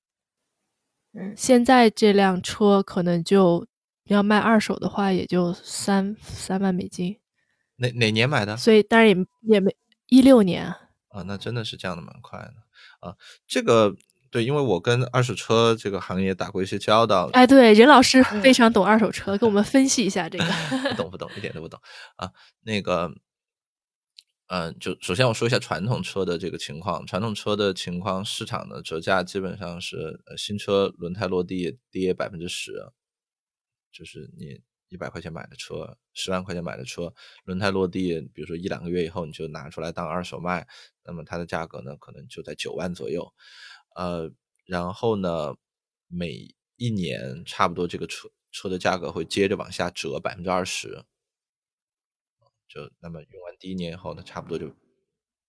[1.13, 3.65] 嗯现在这辆车可能就
[4.05, 7.19] 要卖二手的话，也就三三万美金。
[7.77, 8.55] 哪哪年买的？
[8.55, 9.75] 所以当然也也没
[10.07, 10.77] 一六年啊，
[11.09, 12.53] 啊，那真的是降的蛮快的
[12.99, 13.15] 啊。
[13.47, 13.95] 这个
[14.35, 20.43] 对，因为我跟二手车这个行业打过一些交道，哎，对，任老师非常懂二手车，给我们分析一下这个。
[20.91, 21.79] 不懂不懂，一点都不懂
[22.17, 22.29] 啊。
[22.63, 23.09] 那个，
[24.47, 27.05] 嗯、就首先我说一下传统车的这个情况。
[27.05, 32.73] 传统车的情况，市场的折价基本上是呃新车轮胎落地跌百分之十，
[33.93, 37.13] 就是你一百块钱买的车，十万块钱买的车，
[37.45, 40.67] 轮胎落地，比如说一两个月以后你就拿出来当二手卖，
[41.05, 43.33] 那么它的价格呢可能就在九万左右。
[43.95, 44.31] 呃，
[44.65, 45.55] 然后呢，
[46.07, 51.03] 每一年差不多这个车车的价格会接着往下折百分之二十，
[52.67, 54.71] 就那么用完第一年以后呢，差不多就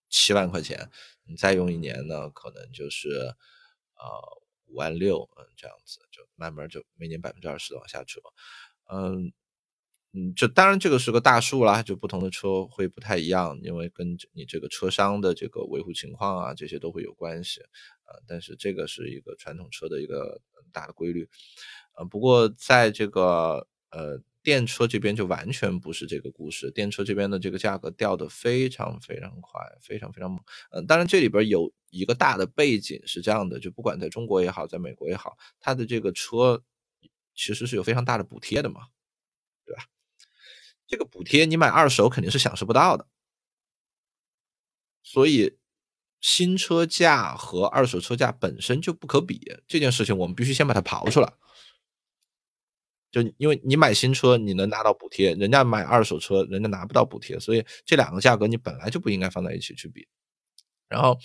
[0.09, 0.91] 七万块钱，
[1.25, 4.05] 你再用一年呢，可能就是呃
[4.67, 8.21] 五万六，嗯，这样子就慢慢就每年百分之二十的往下折，
[8.91, 9.33] 嗯。
[10.19, 17.61] 嗯，就当然这个是个大数啦，就不同的车会不太一样，因为跟你这个车商的这个维护情况啊，这些都会有关系，
[18.05, 20.41] 啊、但是这个是一个传统车的一个
[20.73, 21.29] 大的规律，
[21.99, 36.63] 呃，不过在这个呃电车这边就完全不是这个故事，电车这边的这个价格掉的非常非常快，非常非常猛，嗯、当然这里边有一个大的背景是这样的，就不管在中国也好，在美国也好，它的这个车
[37.35, 38.81] 其实是有非常大的补贴的嘛，
[39.67, 39.83] 对吧？
[40.87, 43.07] 这个补贴你买二手肯定是享受不到的，
[45.03, 45.59] 所以
[46.21, 51.33] 新车价和二手车价本身就不可比，这件事情我们必须先把它刨出来。
[53.11, 60.07] 就因为你买新车你能拿到补贴，人家买二手车人家拿不到补贴，所以这两个价格你本来就不应该放在一起去比。
[60.89, 61.19] 然后，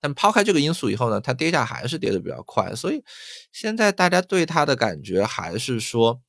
[0.00, 3.02] 但抛开这个因素以后呢，它跌价还是跌的比较快，所以
[3.52, 6.20] 现在大家对它的感觉还是说，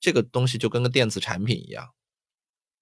[0.00, 1.94] 这个东西就跟个电子产品一样。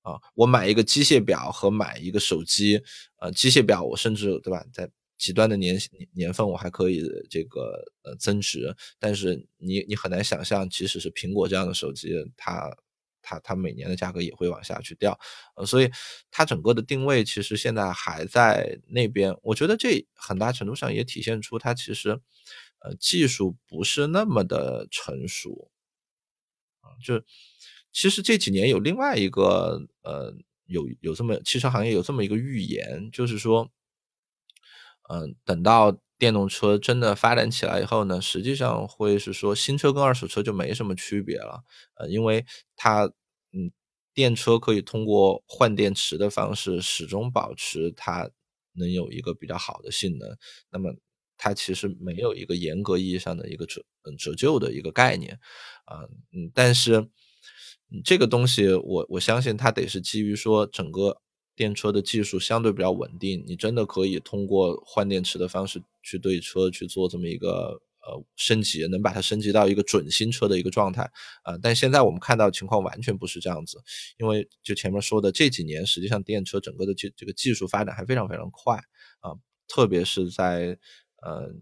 [0.04, 2.78] 啊，我买一个机械表和买一个手机，
[3.20, 5.80] 呃，机械表我甚至对吧，在极端的年
[6.12, 12.70] 年份我还可以这个呃增值，但是你你很难想象，即使是苹果这样的手机，它
[13.22, 15.18] 它它每年的价格也会往下去掉，
[15.56, 15.90] 呃，所以
[16.30, 22.10] 它整个的定位其实现在还在那边，我觉得这很大程度上也体现出它其实
[22.80, 25.70] 呃技术不是那么的成熟，
[26.82, 27.24] 啊，就。
[27.94, 30.34] 其实这几年有另外一个呃，
[30.66, 33.70] 有有这么汽车行业有这么一个预言，就是说，
[35.08, 41.62] 嗯、等到电动车真的发展起来以后呢，实际上会是说新车跟二手车就没什么区别了，
[41.94, 42.44] 呃，因为
[42.76, 43.04] 它
[43.52, 43.70] 嗯，
[44.12, 48.28] 电车可以通过换电池的方式始终保持它
[48.72, 50.36] 能有一个比较好的性能，
[50.70, 50.92] 那么
[51.38, 55.38] 它其实没有一个严格意义上的一个折嗯折旧的一个概念，
[55.84, 56.02] 啊、
[56.32, 57.08] 嗯，但是。
[58.04, 61.20] 这个东西我我相信它得是基于说整个
[61.54, 71.08] 电车的技术相对比较稳定，你真的可以通过换电池的方式去对车去做这么一个呃升级，能把它升级到一个准新车的一个状态
[71.44, 73.78] 啊、但现在我们看到情况完全不是这样子，
[74.18, 78.76] 因为就前面说的这几年，实际上电车整个的这这个技术发展还非常非常快
[79.20, 79.30] 啊、
[79.68, 80.76] 特别是在
[81.22, 81.54] 呃。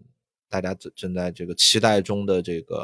[0.53, 2.75] 大家正正在这个期待中的这个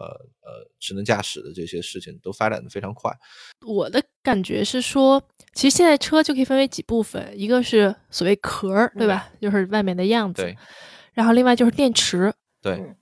[0.41, 3.15] 呃智能驾驶的这些事情都发展的非常快。
[3.63, 5.21] 我的感觉是说，
[5.53, 9.29] 其实现在车就可以分为几部分，一个是所谓壳儿，对吧？
[9.33, 10.41] 嗯、就是外面的样子。
[10.41, 10.57] 对。
[11.13, 12.33] 然后另外就是电池。
[12.59, 12.95] 对。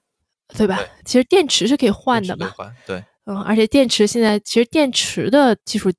[0.58, 0.76] 对吧？
[0.76, 2.50] 对其实电池是可以换的嘛。
[2.50, 2.76] 换。
[2.86, 3.02] 对。
[3.24, 5.90] 嗯，而且电池现在其实电池的技术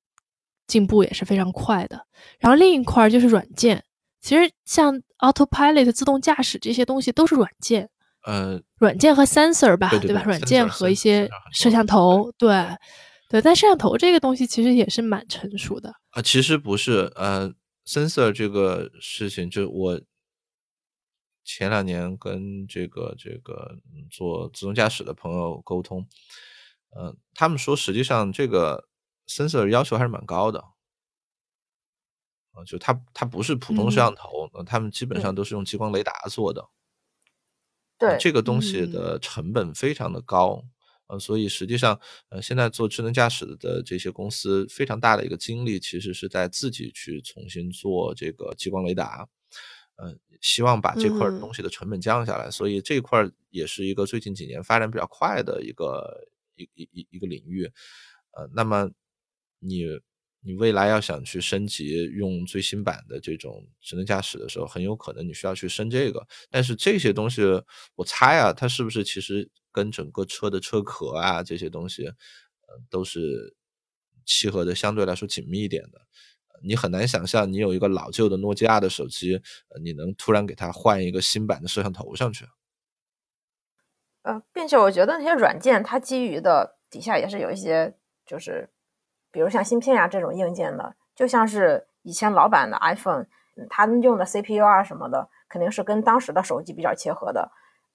[0.67, 2.05] 进步也是非常快的。
[2.39, 3.83] 然后另一块就是软件，
[4.21, 7.89] 其实像 Autopilot 自动驾驶这些东西都是软件。
[8.29, 10.23] 呃，软件和 sensor 吧，对对吧？
[10.25, 12.51] 软件和一些摄像头，对
[13.31, 13.41] 对。
[13.41, 16.21] 但摄像头这个东西其实也是蛮成熟的啊。
[16.21, 17.51] 其实不是，呃
[17.87, 19.99] ，sensor 这个事情，就我
[21.43, 23.79] 前两年跟这个这个
[24.11, 26.07] 做自动驾驶的朋友沟通，
[26.95, 28.89] 嗯，他们说实际上这个
[29.27, 30.61] sensor 要求还是蛮高的，
[32.53, 36.63] 啊，就它它不是普通摄像头，他们基本上都是用激光雷达做的，
[37.99, 40.63] 对，这个东西的成本非常的高。
[41.09, 49.27] 呃，所以实际上，呃，现在做智能驾驶的这些公司，非常大的一个精力，其实是在自己去重新做这个激光雷达，
[49.97, 52.51] 呃，希望把这块东西的成本降下来。
[52.51, 57.65] 所以这块也是一个最近几年发展比较快的一个一一一一个领域。
[58.33, 58.91] 呃，那么
[59.61, 59.85] 你。
[60.41, 66.25] 你未来要想去升级用最新版的这种智能驾驶的时候，很有可能你需要去升这个。
[66.49, 67.43] 但是这些东西，
[67.97, 72.13] 我猜啊，它是不是其实跟整个车的车壳啊这些东西，
[72.89, 73.57] 都是
[74.25, 76.01] 契合的相对来说紧密一点的。
[76.63, 79.41] 你很难想象，你有一个老旧的诺基亚的手机，
[79.83, 82.47] 你能突然给它换一个新版的摄像头上去。
[84.23, 88.71] 呃，并且我觉得那些软件它基于的底下也是有一些就是。
[89.39, 93.25] 比如像芯片呀这种硬件的，就像是以前老版的 iPhone，
[93.71, 97.49] 它用的 CPU 啊什么的，肯定是跟当时的手机比较切合的。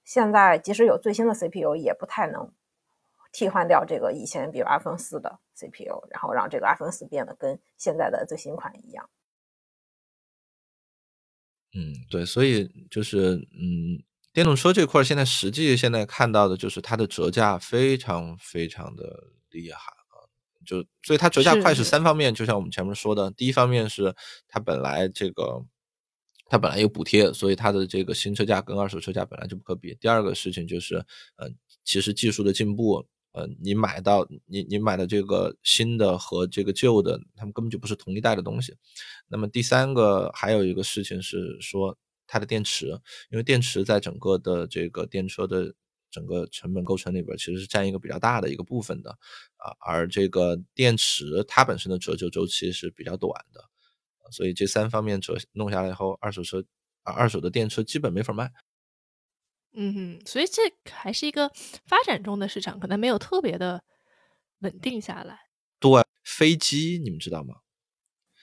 [0.04, 2.50] 现在即使有最新的 CPU，也不太能
[3.30, 9.10] 替换掉这个以前比如 iPhone 四的 CPU，然后让这个 iPhone 四变得跟现在的最新款一样。
[11.74, 14.00] 嗯，对，所以就是嗯，
[14.32, 19.92] 电动车这块现在实际现在看到的就是它的折价非常非常的厉害。
[20.64, 24.14] 就所以它折价快是三方面，就像我们前面说的，第一方面是
[24.48, 25.64] 它本来这个
[26.48, 29.94] 它本来有补贴，所以它的这个新车价跟二手车价本来就不可比。
[30.00, 30.96] 第二个事情就是，
[31.36, 31.48] 呃，
[31.84, 38.74] 其实技术的进步，呃，你买到你你买的这个新的和这个旧的，他们根本就不是同一代的东西。
[39.28, 41.96] 那么第三个还有一个事情是说
[42.26, 42.88] 它的电池，
[43.30, 45.74] 因为电池在整个的这个电车的。
[46.14, 49.10] 整个成本构成里边其实是占一个比较大的一个部分的，
[49.56, 53.60] 啊，而这个电池它本身的折旧周期是比较短的，
[54.30, 56.64] 所以这三方面折弄下来以后，二手车
[57.02, 58.52] 啊，二手的电车基本没法卖。
[59.72, 61.48] 嗯哼，所以这还是一个
[61.84, 63.82] 发展中的市场，可能没有特别的
[64.60, 65.40] 稳定下来。
[65.80, 67.56] 对，飞机你们知道吗？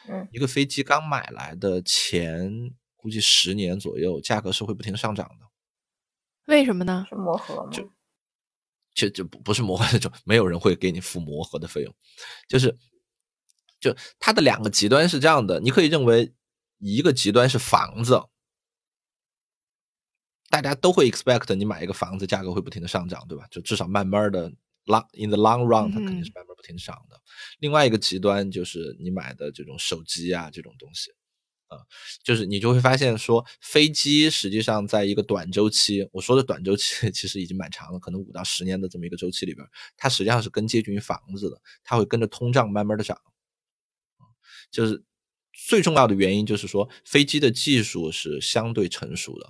[0.09, 2.51] 嗯，一个飞机刚买来的前
[2.97, 5.40] 估计十年左右，价格是会不停上涨的。
[6.45, 7.05] 为什么呢？
[7.09, 7.71] 是磨合吗？
[7.71, 7.91] 就
[8.93, 11.95] 就就不不是磨合那种， 没有人会给你付磨合的费用。
[12.47, 12.77] 就是，
[13.79, 16.33] 就它的两个极端是这样的，你可以认为
[16.79, 18.21] 一个极端是房子，
[20.49, 23.47] 大家都会 expect 你买一个房子价格会不停的上涨，对吧？
[23.49, 24.51] 就至少慢慢的
[24.85, 27.21] long in the long run 它肯定是慢慢不停涨的。
[27.59, 31.11] 另外一个极端就是你买的这种手机啊这种东西。
[31.71, 31.77] 呃，
[32.21, 43.17] 就是你就会发现说，飞机实际上在一个短周期，我说的短周期 其实已经蛮长了，可能五到十年的这么一个周期里边，它实际上是更接近于房子的，它会跟着通胀慢慢的涨。
[44.69, 45.01] 就是
[45.67, 49.49] 最重要的原因就是说，飞机的技术是相对成熟的，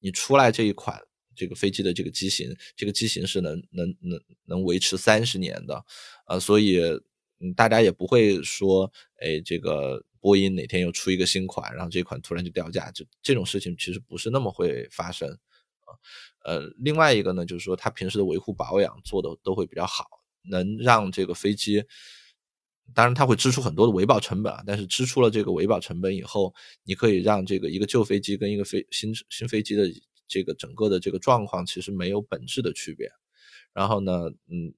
[0.00, 1.02] 你出来这一款
[1.36, 5.84] 这个飞机的这个机型，这个机型是能能能能维持三十年的，
[6.26, 6.80] 呃，所以，
[7.54, 10.02] 大家也不会说，哎，这个。
[10.20, 15.88] 波音哪天又出一个新款，然后这款突然就掉价，就这种事情其实不是那么会发生啊。
[16.44, 20.06] 呃，另外一个呢，就是说它平时的维护保养做的都会比较好，
[20.42, 21.84] 能让这个飞机，
[22.94, 24.62] 当然它会支出很多的维保成本啊。
[24.66, 26.54] 但是支出了这个维保成本以后，
[26.84, 29.88] 你可以让这个一个旧飞机跟一个飞新新飞机的
[30.26, 33.10] 这个整个的这个状况其实没有本质的区别。
[33.72, 34.74] 然后呢，嗯，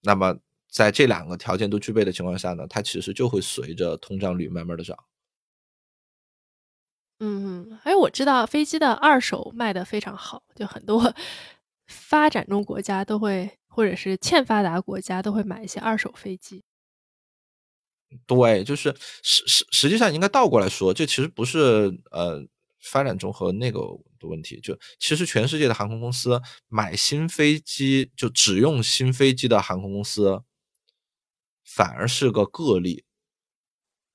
[0.00, 0.38] 那么。
[0.70, 4.96] 在这两个条件都具备的情况下呢，它其实就会随着通胀率慢慢的涨。
[7.22, 11.14] 嗯，还有我知道飞机的二手卖的非常好，就很多
[11.86, 16.62] 发展中国家都会，或者是欠发达国家都会买一些二手飞机。
[18.26, 22.42] 对，就是实实实际上应该倒过来说，这其实不是呃
[22.82, 23.80] 发展中和那个
[24.18, 30.42] 的问题，就其实全世界的航空公司买新飞机，就只用新飞机的航空公司。
[31.72, 33.04] 反而是个个例，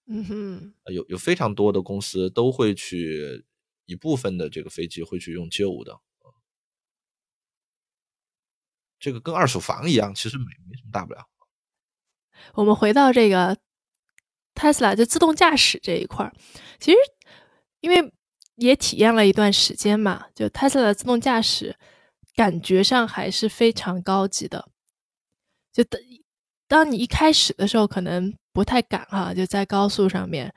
[0.07, 3.45] 嗯哼，有有非常多的公司都会去
[3.85, 6.01] 一部分的这个飞机会去用旧的，
[8.99, 11.29] 这个跟二手房一样，其实没没什么大不了。
[12.55, 13.57] 我们回到这个
[14.53, 16.35] Tesla 就自动驾驶这一块儿，
[16.77, 16.97] 其实
[17.79, 18.11] 因为
[18.55, 21.77] 也体验了一段时间嘛，就 Tesla 的自动驾驶
[22.35, 24.69] 感觉上还是非常高级的，
[25.71, 26.01] 就等。
[26.67, 30.53] 当你一开始的时候，可能不太敢哈，就在高速上面，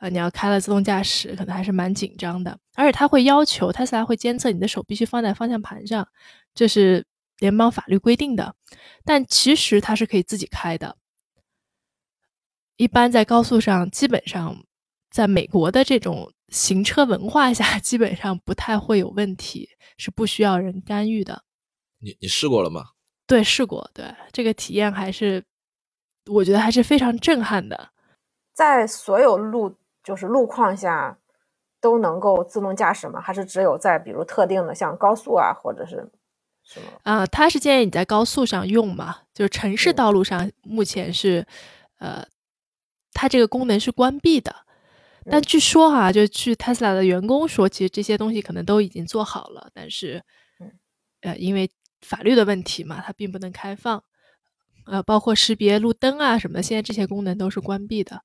[0.00, 2.58] 呃，你要开了自动驾驶，可能还是蛮紧张的。
[2.74, 6.08] 而且它会要求特斯拉会监测你的手必须放在方向盘上，
[6.54, 7.06] 这是
[7.38, 8.54] 联邦法律规定的。
[9.04, 10.96] 但其实它是可以自己开的。
[12.76, 14.64] 一般在高速上，基本上
[15.10, 21.44] 在美国的这种行车文化下， 基本上不太会有问题，是不需要人干预的。
[21.98, 22.82] 你你试过了吗？
[23.26, 23.90] 对，试过。
[23.92, 25.44] 对，这个体验还是
[26.26, 27.90] 我觉得还是非常震撼的。
[28.52, 31.18] 在所有路就是路况下
[31.80, 33.20] 都能够自动驾驶吗？
[33.20, 36.10] 还是只有在比如特定的像高速啊，或者是
[36.62, 36.86] 什么？
[37.04, 41.46] 啊，他是建议你在高速上用嘛，就是城市道路上目前是
[41.98, 42.26] 呃，
[43.12, 44.54] 它这个功能是关闭的。
[45.30, 50.22] 但据说哈，就据 Tesla 的员工说，其实这些东西可能都已经做好了，但是
[51.20, 54.02] 呃，因为法律的问题嘛，它并不能开放。
[54.90, 58.22] 呃，包括识别路灯啊什么的，现在这些功能都是关闭的。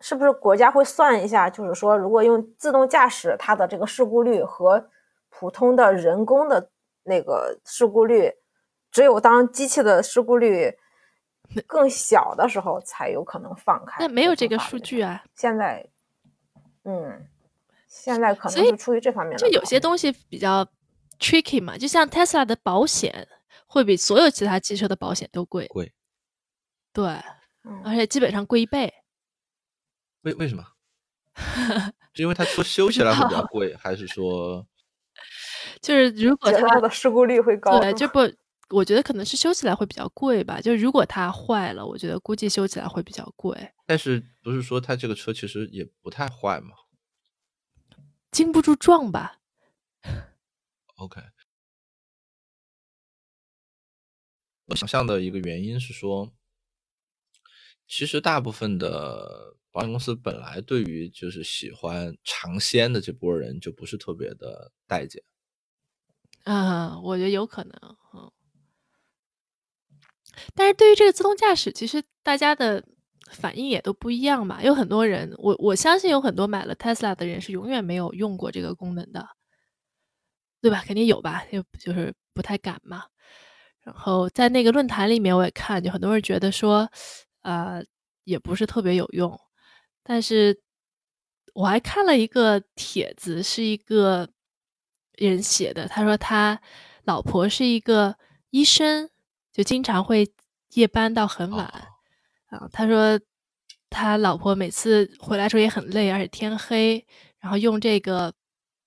[0.00, 1.50] 是不是国家会算一下？
[1.50, 4.88] 就是说，如果用自动驾驶，它的这个事故率和
[5.28, 6.70] 普通的人工的
[7.02, 8.32] 那个事故率，
[8.90, 10.74] 只有当机器的事故率
[11.66, 13.96] 更小的时候，才有可能放开。
[13.98, 15.22] 那没有这个数据啊。
[15.34, 15.84] 现在，
[16.84, 17.26] 嗯，
[17.88, 19.38] 现在可能是出于这方面的。
[19.38, 20.66] 就有些东西比较
[21.18, 23.28] tricky 嘛，就像 Tesla 的保险
[23.70, 25.68] 会比所有其他汽车的保险都贵。
[25.68, 25.92] 贵。
[26.92, 27.04] 对，
[27.84, 28.92] 而且基本上贵一倍。
[30.22, 30.66] 为为什么？
[32.12, 34.66] 是因为它说修起来会比较 贵，还是说，
[35.80, 37.78] 就是如果它的事故率会高？
[37.78, 38.18] 对，就不，
[38.70, 40.60] 我觉得可能是修起来会比较贵吧。
[40.60, 43.56] 就如果它坏了，我觉得估计修起来会比较贵。
[43.86, 46.74] 但是不是说它这个车其实也不太坏吗？
[48.32, 49.38] 经不住撞吧。
[50.96, 51.22] OK，
[54.70, 56.32] 我想象的一个原因是说，
[57.86, 59.56] 其实大部分的。
[59.72, 65.22] 保险公司本来对于就是喜欢尝鲜的这波人就不是特别的待见，
[66.42, 68.32] 啊，我觉得有可能，嗯，
[70.56, 72.84] 但是对于这个自动驾驶，其实大家的
[73.30, 74.60] 反应也都不一样嘛。
[74.60, 79.24] 有很多人，我我相信有很多买了 Tesla 的人是永远没有用过这个功能的，
[80.60, 80.82] 对吧？
[80.84, 83.04] 肯定有吧，就就是不太敢嘛。
[83.92, 86.88] 然后在那个论坛里面，我也看，就很多人觉得说，
[87.42, 87.84] 呃，
[88.22, 89.38] 也不是特别有用。
[90.04, 90.56] 但是
[91.54, 94.28] 我还看了一个帖子，是一个
[95.14, 95.88] 人写的。
[95.88, 96.60] 他说他
[97.02, 98.16] 老婆是一个
[98.50, 99.10] 医生，
[99.52, 100.32] 就经常会
[100.74, 101.66] 夜班到很晚
[102.46, 102.68] 啊。
[102.72, 103.20] 他说
[103.90, 107.04] 他老婆每次回来时候也很累，而且天黑，
[107.40, 108.32] 然后用这个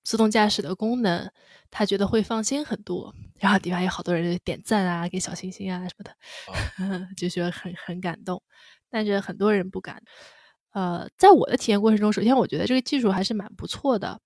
[0.01, 1.29] 自动驾驶的功能，
[1.73, 3.13] 他觉得会放心很多。
[3.39, 8.41] 然后底下有好多人点赞啊，给小星星啊什么的， 就觉得很很感动。
[8.89, 10.01] 但是很多人不敢。
[10.71, 14.19] 呃，在我的体验过程中，首先我觉得这个技术还是蛮不错的，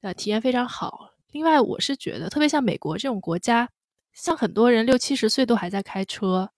[0.00, 1.10] 呃，体验非常好。
[1.32, 3.68] 另外，我是觉得，特别像美国这种国家，
[4.12, 6.50] 像很多人六七十岁都还在开车，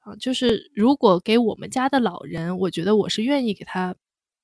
[0.00, 3.94] 啊，就是如果给我们家的老人，我觉得我是愿意给他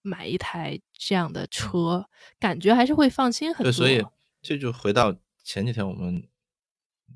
[0.03, 2.07] 买一台这样的车，
[2.39, 3.73] 感觉还是会放心很多。
[3.73, 4.05] 对，所以
[4.43, 6.29] 这就回到前几天我们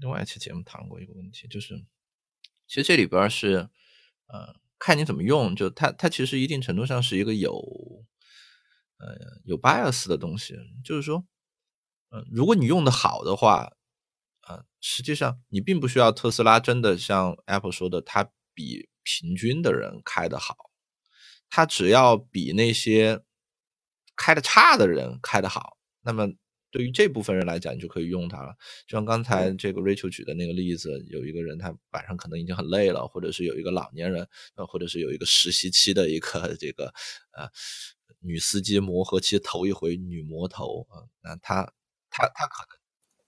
[0.00, 1.84] 另外一期节目谈过一个问题，就是
[2.66, 3.68] 其实这里边是，
[4.26, 4.62] 呃。
[4.76, 7.50] 看你怎么用，就它它其实一定程度上是一个有，
[8.98, 10.54] 呃有 bias 的东西，
[10.84, 11.24] 就是说，
[12.10, 13.72] 嗯，如果你用的好的话，
[14.46, 20.70] 呃，实际上你并不需要特斯拉真的像 Apple 说的，它比平均的人开的好，
[21.48, 23.24] 它只要比那些
[24.14, 26.28] 开的差的人开的好，那么。
[26.74, 28.52] 对于这部分人来讲，你就可以用它了。
[28.88, 36.86] 就像刚才这个 Rachel 举的那个例子，有一个人他晚上可能已经很累了，或者是有一个老年人，呃，或者是有一个实习期的一个这个
[37.30, 37.48] 呃
[38.18, 41.62] 女司机磨合期头一回女魔头啊，那他
[42.10, 42.76] 他他可能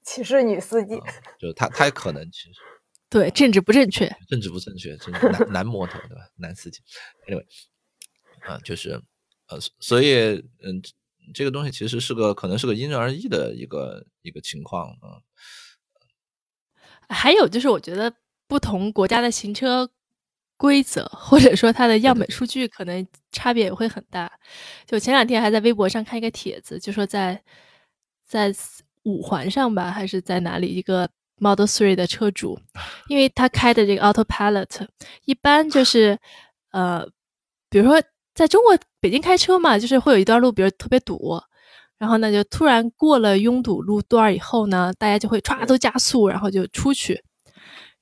[0.03, 1.01] 歧视女司机，
[1.39, 2.55] 就他他可能其实
[3.09, 4.97] 对政治不正确，政治不正确，
[5.31, 6.29] 男男魔头对吧？
[6.35, 6.81] 男司机
[7.29, 7.47] ，anyway
[8.41, 9.01] 啊，就是
[9.47, 10.83] 呃，所以嗯。
[11.35, 15.21] 这个东西其实是个可能是个因人而异的一个一个情况啊。
[17.09, 18.13] 还有就是，我觉得
[18.49, 19.89] 不同国家的行车
[20.57, 24.31] 规则或者说它的样本数据可能差别也会很大。
[24.87, 27.43] 就前两天还在微博上看一个帖子，就说在
[28.27, 28.55] 在
[29.05, 32.59] 五环上吧，还是在哪里一个 Model Three 的车主，
[33.09, 34.89] 因为他开的这个 Autopilot
[35.25, 36.19] 一般就是
[36.73, 37.07] 呃，
[37.71, 38.03] 比如说。
[38.37, 41.41] 在中国北京开车嘛，就是会有一段路，比如特别堵，
[41.99, 47.21] 然后呢，就突然过了拥堵路段以后呢，大家就会歘都加速，然后就出去。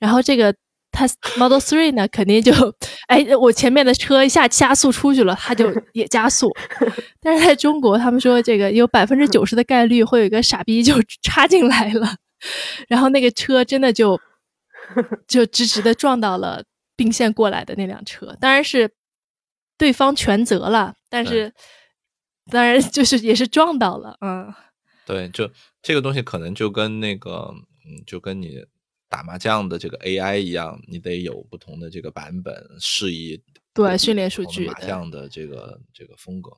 [0.01, 0.53] 然后这个
[0.91, 1.07] 它
[1.39, 2.53] Model Three 呢，肯定就
[3.07, 6.51] 哎，我前面的车一下加速出去了，它就 也加速。
[7.20, 12.16] 但是在中国，他们说这个有百分之九十的概率会有一个傻逼就 插进来了，
[12.89, 14.20] 然后那个车真的就
[15.28, 16.64] 就直直的撞到了
[16.97, 18.91] 并线过来的那辆车，当然是
[19.79, 21.53] 对方全责了，但是
[22.51, 24.53] 当然就是也是撞到了，嗯，
[25.07, 25.51] 对，就
[25.83, 27.55] 这个东西可能就跟那个，
[27.85, 28.64] 嗯，就跟你。
[29.07, 33.41] 打麻将的这个 AI 一样，你得有不同的这个版本，适宜
[33.72, 36.51] 对训练数据麻将的这个这个风格。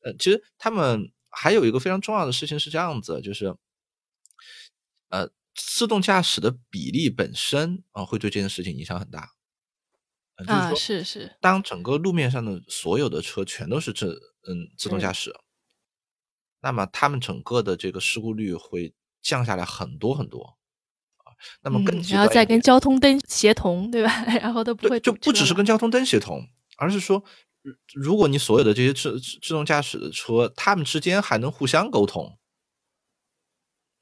[0.00, 3.54] 呃，其实他们还有一个非常重要的事情是这样子，就是
[5.10, 9.28] 呃，自动驾驶的比例本身啊，会对这件事情影响很大。
[10.46, 11.36] 啊，是是。
[11.40, 15.34] 当整个路面上的所有的车全都是自嗯自动驾驶，
[16.62, 20.58] 那么他们整个的这个事故率会降下来很多很多。
[21.62, 24.24] 那么更然后再跟交通灯协同，对吧？
[24.40, 26.40] 然后都不会就不只是跟交通灯协同，
[26.78, 27.24] 而是说，
[27.94, 32.38] 如果你所有的这些自自动驾驶的车，他们之间还能互相沟通，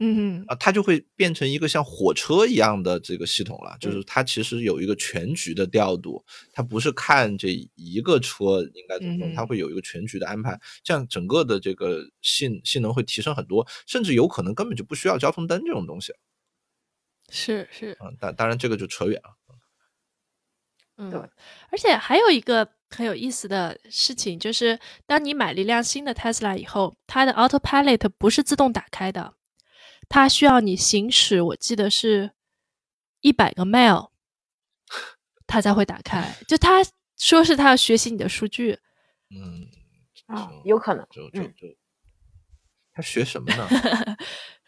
[0.02, 3.76] 嗯啊，它就会变成一个像火车一样的这个系统了。
[3.78, 16.14] 就是它其实有一个全局的调度，它不是看这一个车应该怎么弄，它会有一个全局的安排，这样整个的这个性性能会提升很多，甚至有可能根本就不需要交通灯这种东西。
[17.28, 19.36] 是是，嗯，当当然这个就扯远了。
[20.96, 21.12] 嗯，
[21.70, 29.32] 而且还有一个很有意思的事情，就是当你买了一辆新的 Tesla 以后，它的 Autopilot 不是自动打开的，
[30.10, 32.32] 它需要你行驶，我记得是
[33.20, 34.10] 一百个 mile，
[35.46, 36.36] 它才会打开。
[36.48, 36.84] 就他
[37.16, 38.80] 说是他要学习你的数据。
[39.30, 39.68] 嗯，
[40.26, 41.06] 啊，有可能。
[41.12, 41.68] 就就就，
[42.92, 43.68] 他学什么呢？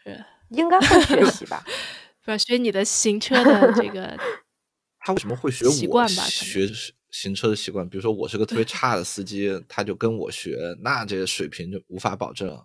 [0.49, 1.61] 应该会学习吧。
[2.23, 4.17] 不要学你的行车的这个，
[4.99, 6.69] 他为什么会学我学
[7.11, 7.87] 行车的习惯？
[7.89, 12.57] 比如说我是个特别差的司机，他就跟我学，那这个水平就无法保证。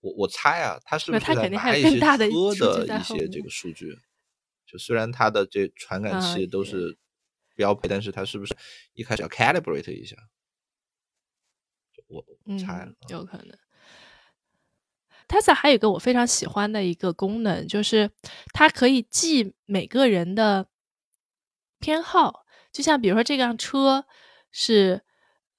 [0.00, 3.96] 我我猜啊，他是不是他肯定还有更大的车的一些这个数据？
[4.66, 6.98] 就虽然它的这传感器都是
[7.54, 8.56] 标配，但是它是不是
[8.94, 10.16] 一开始要 calibrate 一下？
[12.08, 12.24] 我
[12.58, 13.56] 猜有可能。
[15.28, 18.10] Tesla 还有一个我非常喜欢的一个功能，就是
[18.52, 20.68] 它可以记每个人的
[21.78, 22.44] 偏好。
[22.72, 24.04] 就像比如说这辆车
[24.50, 25.02] 是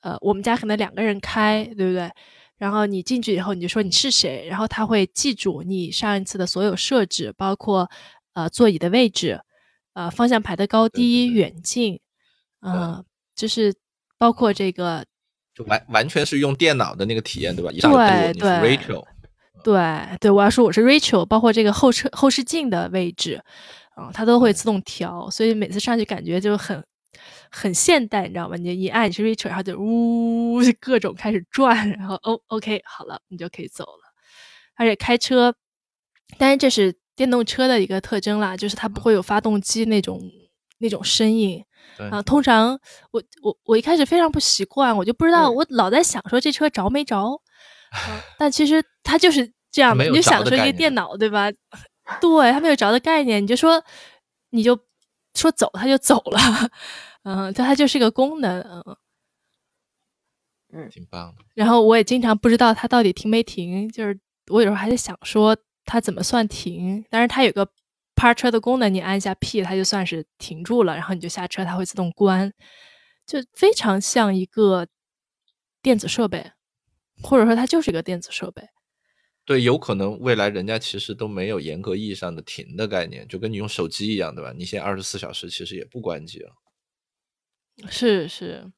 [0.01, 2.11] 呃我们家可能两个人开，对不对？
[2.57, 7.89] 然后你进去以后你就说你是谁，然后他会记住你上一次的所有设置，包括
[8.33, 9.39] 呃座椅的位置、
[9.93, 11.99] 呃方向盘的高低、远近，
[12.61, 13.03] 嗯，
[13.35, 13.73] 就是
[14.17, 15.05] 包括这个，
[15.53, 17.71] 就完完全是用电脑的那个体验，对吧？
[17.71, 19.05] 对对，Rachel。
[19.63, 23.41] 对对，我要说我是 Rachel，包括这个后车后视镜的位置，
[23.95, 26.81] 啊，它都会自动调，所以每次上去感觉就很
[27.51, 28.55] 很现代，你知道吗？
[28.57, 34.13] 你一按你是 Rachel，然后就呜各种开始转，然后哦 OK 好了，你就可以走了。
[34.75, 35.53] 而且开车，
[36.37, 40.21] 当然这是电动车的一个特征啦，就是它不会有发动机那种
[40.79, 41.63] 那种声音
[42.11, 42.21] 啊。
[42.21, 42.79] 通常
[43.11, 47.41] 我我我一开始非常不习惯，我就不知道，我老在想说这车着没着，
[48.37, 49.51] 但其实它就是。
[49.69, 51.51] 这样，你就想说一个电脑，对吧？
[52.19, 53.83] 对，它没有着的概念，你就说，
[54.49, 54.79] 你就
[55.35, 56.39] 说走，它就走了。
[57.27, 58.97] 嗯，它它就是一个功能，嗯
[60.71, 61.43] 嗯，挺棒的。
[61.55, 64.17] 然后我也经常不知道它到底停没停，就是
[64.49, 67.03] 我有时候还在想说它怎么算停。
[67.09, 67.69] 但是它有个
[68.15, 72.53] park 车的功能，你按一下 P，它就算是停住了，然后你就下车，它会自动关，
[73.25, 74.87] 就非常像一个
[75.81, 76.51] 电子设备，
[77.21, 78.63] 或者说它就是一个电子设备。
[79.43, 84.53] 对，有可能未来人家其实都没有严格意义上的停的概念，就跟你用手机一样，对吧？
[84.57, 86.51] 你现在二十四小时其实也不关机了。
[87.89, 88.71] 是是，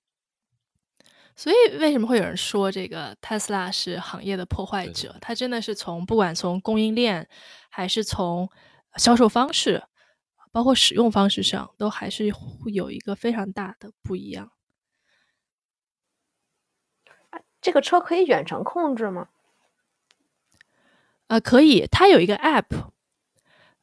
[1.36, 5.16] 所以为什么会有人说这个特斯拉是行业的破坏者？
[5.22, 7.30] 它真的是从不管从供应链
[7.70, 8.50] 还是从
[8.98, 9.84] 销售方式，
[10.52, 14.52] 包括使用方式上，都还是会有一个非常大的不一样。
[17.62, 19.30] 这个车可以远程控制吗？
[21.28, 22.90] 呃，可以，它有一个 app，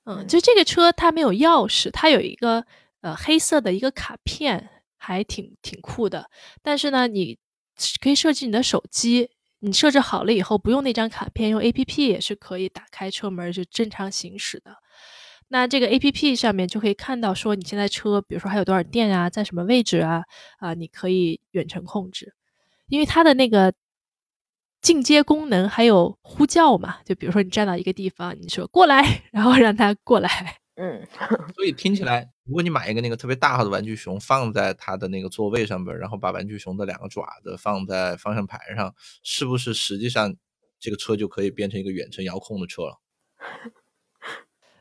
[0.05, 2.67] 嗯，就这个车它没有钥匙，它有一个
[3.03, 6.30] 呃黑色的一个卡片，还挺挺酷的。
[6.62, 7.38] 但是呢，你
[8.01, 9.30] 可以设置你的手机，
[9.61, 14.76] 你设置好了以后，不用那张卡片，用 app 也是可以打开车门就正常行驶的。
[15.49, 20.24] 那这个 app 上面就可以看到说你现在车，比如说还有多少电啊，在什么位置啊，
[20.59, 22.34] 啊，你可以远程控制，
[22.88, 23.72] 因为它的那个。
[24.82, 26.99] 进阶功能还有呼叫嘛？
[27.05, 30.59] 就比如说你站到一个地方，你说过来， 然后让它过来。
[30.76, 31.05] 嗯，
[31.57, 40.34] 所以听起来如果你买一个那个特别大号的玩具熊，放在它的那个座位上边，然后把玩具熊的两个爪子放在方向盘上，是不是实际上
[40.78, 43.01] 这个车就可以变成一个远程遥控的车了？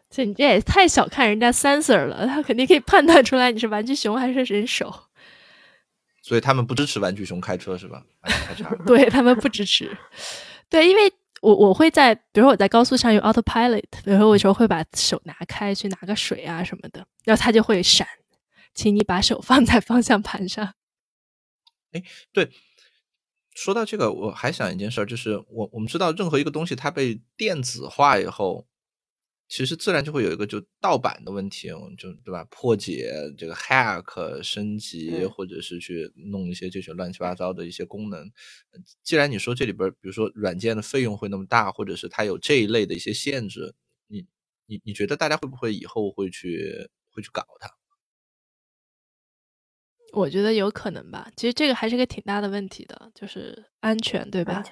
[0.09, 4.93] 这你这也太小看人家 sensor 了，他肯定可以判断出来你是玩具熊还是人手。
[6.21, 8.03] 所以他们不支持玩具熊开车是吧？
[8.85, 9.95] 对他们不支持。
[10.69, 11.11] 对，因为
[11.41, 18.07] 我我会在，比如说我在高速上用 autopilot，比如说我有时候会把手拿开去拿个水啊什么的，然后它就会闪，
[18.73, 20.73] 请你把手放在方向盘上。
[21.91, 22.51] 哎，对，
[23.53, 28.65] 说到这个，我还想一件事儿，就是我我们知道任何一个东西它被电子化以后。
[29.47, 31.67] 其实自然就会有一个就盗版的问题，
[31.97, 32.43] 就对吧？
[32.49, 38.29] 破解这个 hack 升级，或者是去弄一些这些乱七八糟的一些功能。
[39.03, 43.75] 既然你说这里边，比如说软件的费用会那么大，或者是它有这一类的一些限制，
[44.07, 44.25] 你
[44.65, 47.69] 你你觉得大家会不会以后会去会去搞它？
[50.15, 51.27] 我觉得有可能吧。
[51.35, 54.63] 其实这个还是个挺大的问题的，就是安全，对吧？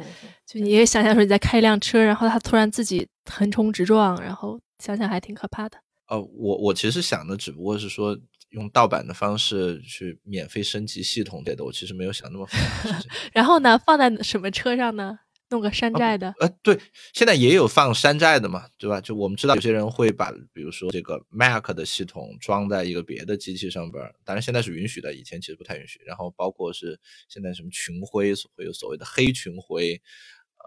[0.45, 5.77] 就你也想象说你在开一辆车，然后它突然自己横冲直撞，然后想想还挺可怕的。
[6.07, 8.17] 呃，我我其实想的只不过是说
[8.49, 12.57] 用盗版的方式去免费升级系统类的，我其实没有想那么复
[12.89, 12.99] 杂。
[13.33, 15.19] 然后呢，放在什么车上呢？
[15.54, 16.76] 弄个山寨的，呃，对，
[17.14, 18.99] 现在也有放山寨的嘛，对吧？
[18.99, 26.01] 就我们知道有些人会把，比如说这个 Mac 的系统装在一个别的机器上边，当然现在是允许的，以前其实不太允许。
[26.06, 26.99] 然后包括是
[27.30, 30.01] 现在什么群晖，会有所谓的黑群晖，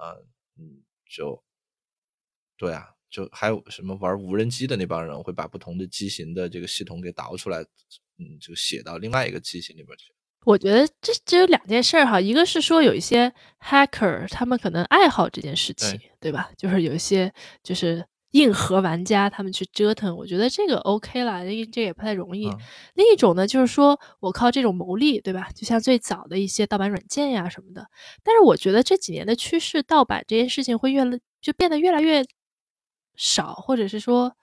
[0.00, 0.24] 呃，
[0.56, 1.42] 嗯，就
[2.56, 7.60] 对啊，就还有什么玩无人机的那帮人会把不同的机型的这个系统给导出来，
[8.18, 10.12] 嗯，就写到另外一个机型里边去。
[10.46, 16.50] 我觉得这只有两件事儿哈，一个是说有一些 hacker 他们可能爱好这件事情，对吧？
[16.56, 17.32] 就是有一些
[17.64, 22.48] 就是硬核玩家他们去折腾，我觉得这个 OK 了，因为这也不太容易。
[22.94, 25.48] 另一种呢，就是说我靠这种牟利，对吧？
[25.52, 27.84] 就像最早的一些盗版软件呀什么的。
[28.22, 32.24] 但是我觉得这几年的趋势，盗版这件事情会越来就变得越来越
[33.16, 34.36] 少，或者是说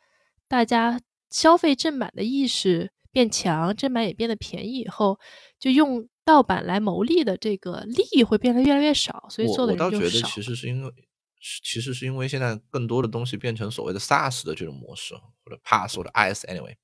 [0.49, 0.99] 大家
[1.29, 2.91] 消费正版的意识。
[3.13, 5.17] 变强，正版也变得便宜以后，
[5.59, 9.97] 就用盗版来牟利的这个利益会变得越来越少，所以做的人就少。
[9.97, 10.91] 我倒觉得其实是因为，
[11.63, 16.75] 其实是因为现在更多的东西变成所谓的 SaaS 的这种模式，或者 PaaS 或者 IaaS，anyway。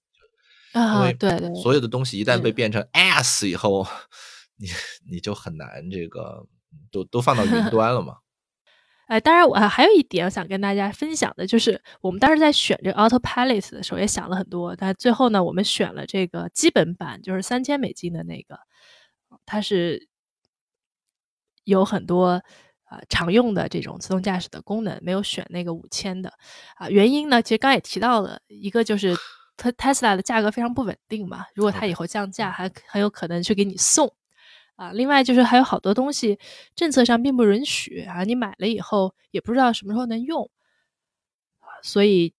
[0.73, 1.53] 啊，对对。
[1.55, 3.88] 所有的东西一旦被变成 IaaS 以后，
[4.57, 4.67] 你
[5.09, 6.45] 你就很难这个
[6.91, 8.17] 都都放到云端了嘛。
[9.10, 18.60] 哎，当然，我还有一点想跟大家分享的，就是我们当时在选这个 Autopilot 的时候也想了很多，但最后呢，我们选了这个基本版，就是三千美金的那个，
[19.47, 20.07] 它是
[21.64, 22.39] 有很多
[22.84, 26.32] 啊常用的这种自动驾驶的功能，没有选那个五千的
[26.76, 26.88] 啊。
[26.88, 29.16] 原因呢，其实刚也提到了一个，就是
[29.57, 34.14] 特 Tesla 的价格非常不稳定嘛，如果它以后降价，还很有可能去给你送。
[34.80, 36.39] 啊，另外就是还有好多东西，
[36.73, 40.49] 政策上并不允许啊，你买了以后也不知道什么时候能用，
[41.84, 42.34] 所以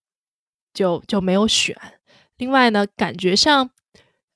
[0.73, 1.77] 就就没有选。
[2.39, 3.71] 另外呢，感觉上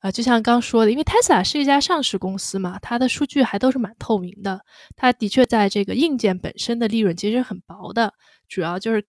[0.01, 8.13] 啊，就像刚说的，因为 Tesla 是一家上市公司嘛，它的数据还都是蛮透明的，它的确在这个硬件本身的利润其实很薄的，
[8.49, 9.07] 主要就是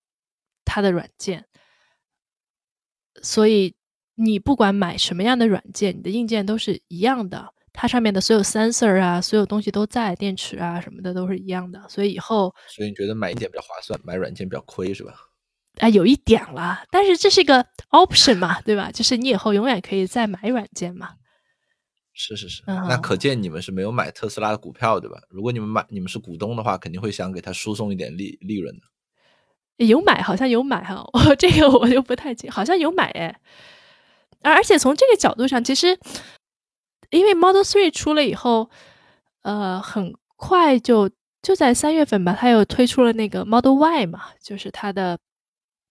[0.64, 1.46] 它的软件。
[3.22, 3.76] 所以
[4.16, 7.55] 你不管买什么样的软件，你的硬件都是一样的。
[7.76, 15.14] 它上面的所有 sensor 啊，所有东西都在，电池啊什么的都是一样的，所以以后，所以你觉得买硬件比较划算，买软件比较亏是吧？
[15.80, 18.90] 啊，有一点啦，但是这是一个 option 嘛，对吧？
[18.92, 21.10] 就是你以后永远可以再买软件嘛。
[22.14, 25.18] 是是是，那可见你们是没有买特斯拉的股票对吧？
[25.30, 29.86] 如果你们买，你们是股东的话，肯定会想给他输送一点利利润的。
[29.86, 31.06] 有买，好像有买哈，
[31.38, 33.38] 这个我就不太清，好像有买哎。
[34.42, 36.00] 而且从这个角度上，其实。
[37.16, 38.70] 因为 Model Three 出了以后，
[39.41, 41.09] 呃，很快就
[41.41, 45.18] 就在三月份吧，它又推出了那个 Model Y 嘛，就是它的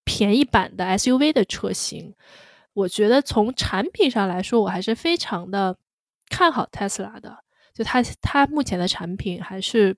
[0.05, 2.15] 便宜版的 SUV 的车型。
[2.73, 5.77] 我觉得从产品上来说，我还是非常的
[6.29, 7.39] 看好 Tesla 的，
[7.73, 9.97] 就它它目前的产品还是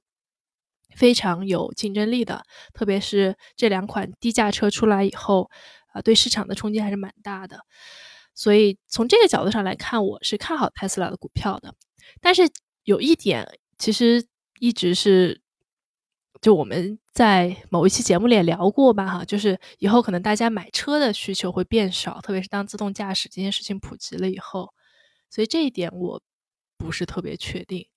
[0.94, 2.42] 非常有竞争力的，
[2.74, 5.50] 特别是这两款低价车出来以后，
[5.92, 7.60] 啊，对市场的冲击还是蛮大的。
[8.36, 11.74] 所以从这个角度上来看，我是看好特斯拉的股票的。
[12.20, 12.42] 但是
[12.84, 14.24] 有一点，其实
[14.60, 15.40] 一直是，
[16.42, 24.72] 就我们在某一期节目里也聊过吧，哈，就是以后可能大家买车的需求会变少，特别是当自动驾驶这件事情普及了以后。
[25.30, 26.22] 所以这一点我
[26.76, 27.88] 不是特别确定，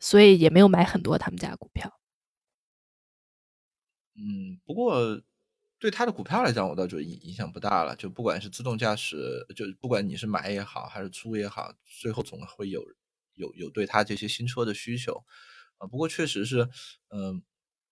[0.00, 2.00] 所以也没有买很多他们家股票。
[4.16, 5.20] 嗯，不过。
[5.84, 7.94] 对它的股票来讲，我倒觉得影影响不大了。
[7.96, 12.82] 就不管是自动驾驶，就不管你是买也好，还是租也好，最后总会有
[13.34, 15.22] 有有对它这些新车的需求
[15.76, 15.86] 啊。
[15.86, 16.66] 不过确实是，
[17.10, 17.42] 嗯，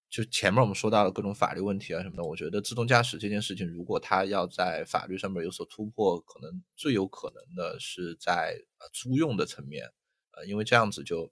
[0.09, 9.85] 就前面我们说到了各种法律问题啊什么的，我觉得自动驾驶这件事情，如果它要在法律上面有所突破，可能最有可能的是在呃租用的层面，
[10.31, 11.31] 呃，因为这样子就。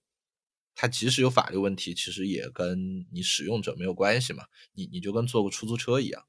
[0.75, 4.45] 它即使有法律问题，其实也跟你使用者没有关系嘛。
[4.73, 6.25] 你你就跟坐过出租车一样。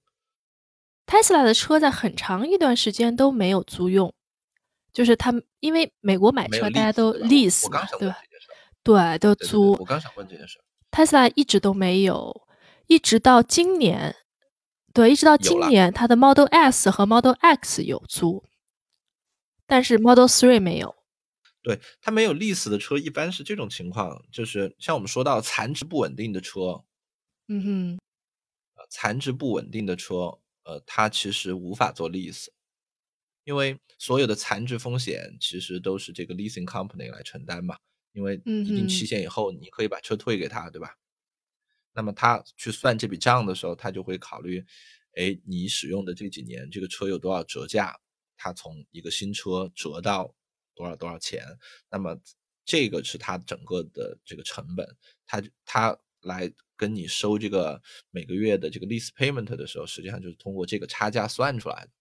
[1.12, 4.14] Tesla 的车在很长一段时间都没有租用，
[4.94, 8.18] 就是他们因为美国买车大家都 lease，对吧？
[8.82, 9.74] 对，都租。
[9.74, 10.58] 我刚想问这件事。
[10.90, 12.48] Tesla 一直都没有，
[12.88, 14.16] 一直到今年，
[14.94, 18.46] 对，一直到今年，它的 Model S 和 Model X 有租，
[19.68, 20.96] 但是 Model Three 没有。
[21.62, 26.86] 对它没有 lease 的车，一般是这种情况，就是像我们说到残值不稳定的车，
[27.50, 28.00] 嗯哼，
[28.90, 32.48] 残值不稳定的车，呃，它其实无法做 lease，
[33.44, 37.78] 因为所有的残值风险其实都是这个 leasing company 来承担嘛，
[38.14, 40.96] 因为一定期限以后你可以把车退给他，对吧？
[41.94, 44.66] 那么他去算这笔账的时候，他就会考虑，
[45.16, 48.00] 哎，你使用的这几年这个车有多少折价，
[48.38, 50.36] 他从一个新车折到。
[50.74, 51.46] 多少多少钱？
[51.92, 52.18] 那么
[52.66, 54.88] 这个是他整个的这个成本，
[55.28, 61.92] 它它来跟你收这个每个月的这个 lease payment 的时候，实际上就是通过这个差价算出来的。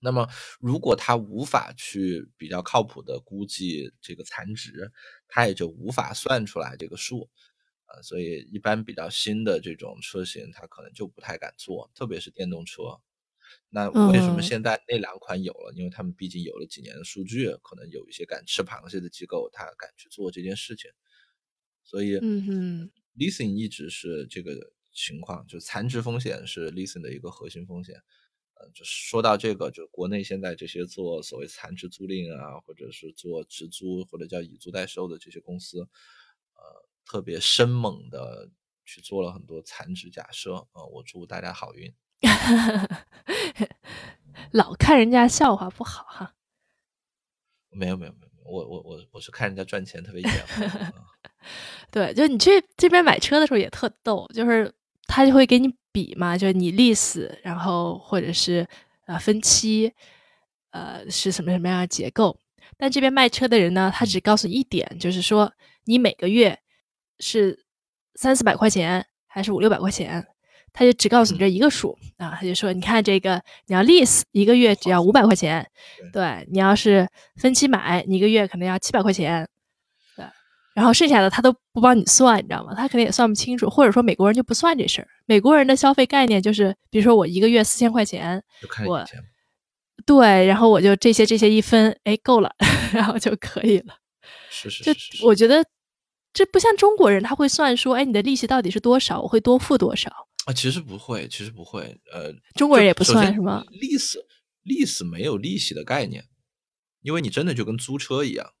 [0.00, 0.28] 那么
[0.60, 4.92] 如果他无法去比较靠谱的估计这个残值，
[5.26, 7.30] 他也就无法算出来这个数
[7.86, 8.02] 啊。
[8.02, 12.82] 所以一般比较新的这种车型，他可能就不太敢做，特别是电动车。
[13.68, 15.72] 那为什么现在那两款有了？
[15.74, 20.90] 因为他们毕竟有了几年的数据，可能有一些敢吃螃蟹的机构，他敢去做这件事情。
[21.82, 27.96] 所以，嗯哼，leasing 一直是这个情况，就残值风险是 leasing 的一个核心风险。
[28.54, 38.48] 嗯，就说到这个，就国内现在这些做所谓残值租赁啊，或者是做直租或者叫以租代收的这些公司，呃，特别生猛的
[38.84, 40.52] 去做了很多残值假设。
[40.72, 41.92] 呃，我祝大家好运。
[44.52, 46.36] 老看人家笑话不好哈。
[47.70, 50.30] 没有没有没有，我我我我是看人家赚钱特别严。
[51.90, 54.72] 对，就你去这边买车的时候也特逗，就是
[55.06, 58.66] 他就会给你比嘛，就是你 lease，然后或者是
[59.06, 59.92] 呃分期，
[60.70, 62.36] 呃是什么什么样的结构。
[62.76, 65.52] 但这边卖车的人呢，他只告诉你一点，就是说
[65.84, 66.58] 你每个月
[67.20, 67.64] 是
[68.14, 70.26] 三四百块钱还是五六百块钱。
[70.76, 75.64] 他就只告诉你这一个数啊，他就说：“你看这个，你要 lease 一个月只要五百块钱，
[76.12, 79.53] 对你要是分期买，你一个月可能要七百块钱，对，
[80.74, 82.74] 然后剩下的他都不帮你算，你知道吗？
[82.74, 85.08] 他肯定也算不清楚，或者说美国人就不算这事儿。
[85.26, 88.42] 美国人的消费概念就是，比如说我一个月四千块钱，
[88.86, 89.04] 我
[90.04, 92.54] 对，然后我就这些这些一分，哎，够了，
[92.92, 93.94] 然后就可以了。
[94.50, 95.64] 是是是，我觉得
[96.32, 100.10] 这不像中国人，他会算说，哎，你的利息到底是多少，我会多付多少。”
[100.46, 101.98] 啊，其实不会，其实不会。
[102.12, 103.64] 呃，中国人也不算是吗？
[103.70, 104.18] 利息，
[104.62, 106.24] 利息没有利息的概念，
[107.00, 108.52] 因为你真的就跟租车一样。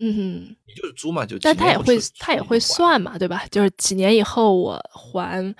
[0.00, 3.46] 嗯哼，你就是租嘛，就但他也会，他也会算嘛，对吧？
[3.48, 5.54] 就是几年以后我还，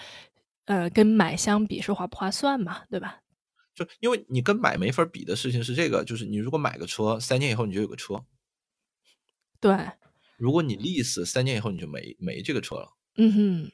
[0.66, 3.20] 呃，跟买相比是划不划算嘛，对吧？
[3.74, 8.24] 就因为你跟买没法比的事情是这个，就是你如果买个车，三年以后你就有个车。
[9.61, 9.76] 对。
[10.36, 12.97] 如果你 lease，，三年以后你就没没这个车了。
[13.16, 13.72] 嗯哼。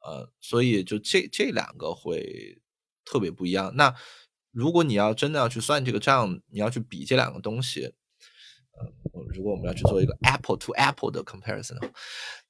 [0.00, 2.60] 呃，所以就这这两个会
[3.04, 3.74] 特别不一样。
[3.76, 3.94] 那
[4.50, 7.92] 如果你要真的要去算这个账，你要去比这两个东西，
[8.76, 11.78] 呃，如果我们要去做一个 apple to apple 的 comparison，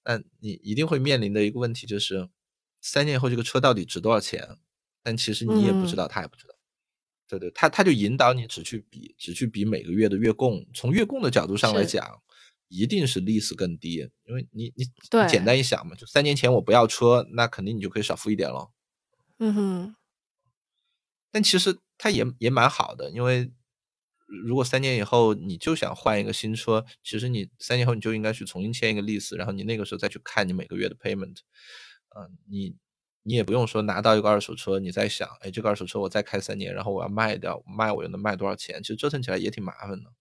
[0.05, 2.29] 那你一定会面临的一个问题就是，
[2.81, 4.59] 三年以后这个车到底值多少钱？
[5.03, 6.55] 但其实你也不知道，他也不知道。
[7.29, 10.66] 对对，他他就引导你只去比，只去比每个月的月供。
[10.74, 12.22] 从月供的角度上来讲。
[12.68, 14.85] 一定是利息更低，因为你你
[15.29, 18.72] 简单一想嘛，就三年前我不要车，那肯定你就可以少付一点了。
[19.39, 19.97] 嗯哼。
[21.31, 23.53] 但其实它也也蛮好的，因为
[24.27, 31.39] 如果三年以后你就想换一个新车，其实你三年后你就应该去重新签一个 lease，，然后你那个时候再去看你每个月的 payment。
[32.16, 32.77] 嗯，你
[33.22, 38.83] 你也不用说拿到一个二手车，你再想，哎，这个二手车我再开三年，然后我要卖掉，卖我又能卖多少钱？
[38.83, 40.12] 其实折腾起来也挺麻烦的。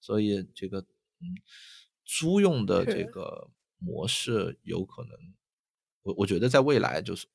[0.00, 1.34] 所以这个嗯。
[2.08, 5.10] 租用的这个模式有可能，
[6.02, 7.26] 我我觉得在未来就是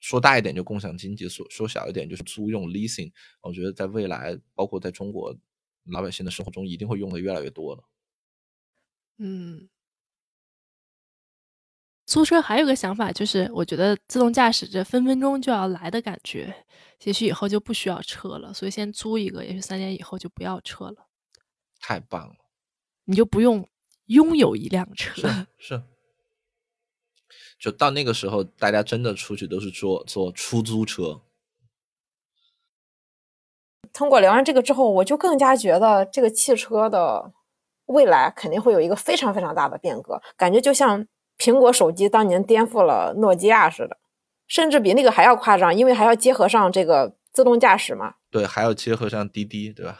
[0.00, 3.12] 说大一点就共享经济，说说小一点就是租用 leasing。
[3.42, 5.36] 我觉得在未来，包括在中国
[5.86, 7.82] 老百姓的生活中，一定会用的越来越多的。
[9.18, 9.68] 嗯。
[12.06, 16.64] 租车还有个想法，就是我觉得自动驾驶这分分钟就要来的感觉，
[17.02, 21.08] 也许以后就不需要车了，所以先租一个，也许三年以后就不要车了，
[21.80, 22.36] 太棒了，
[23.06, 23.68] 你就不用
[24.04, 25.20] 拥有一辆车。
[25.20, 25.82] 是是，
[27.58, 31.20] 就到那个时候，大家真的出去都是坐坐出租车。
[33.96, 37.32] 通过聊完这个之后，我就更加觉得这个汽车的
[37.86, 41.06] 未来肯定会有一个非常非常大的变革，感觉就像
[41.38, 43.96] 苹果手机当年颠覆了诺基亚似的，
[44.46, 48.16] 甚至比那个还要夸张，因为还要结合上这个自动驾驶嘛。
[48.30, 49.98] 对，还要结合上滴滴，对吧？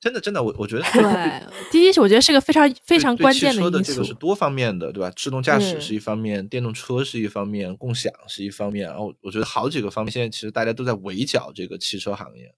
[0.00, 3.70] 真的真的，我我觉得对滴滴，我觉得是个非常非常关键的因素。
[3.70, 5.12] 的这个是多方面的，对吧？
[5.14, 8.88] 自动驾驶是一方面，电动车是一方面，共享是一方面。
[8.88, 12.52] 然后我觉得好几个方面，现在其实大家都在围剿这个汽车行业。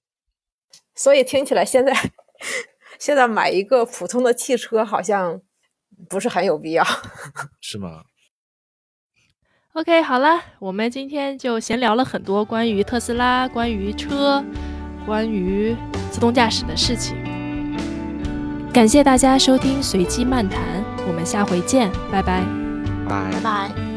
[0.94, 1.92] 所以听起来，现在
[2.98, 5.40] 现在买一个普通的汽车好像
[6.08, 6.84] 不是很有必要，
[7.60, 8.02] 是吗
[9.74, 14.44] ？OK，好了，我们今天就闲聊了很多关于特斯拉、关于车、
[15.06, 15.74] 关于
[16.10, 17.16] 自动驾驶的事情。
[18.72, 22.44] 感谢大家收听《随机漫谈》，我们下回见，拜拜，
[23.08, 23.91] 拜拜拜。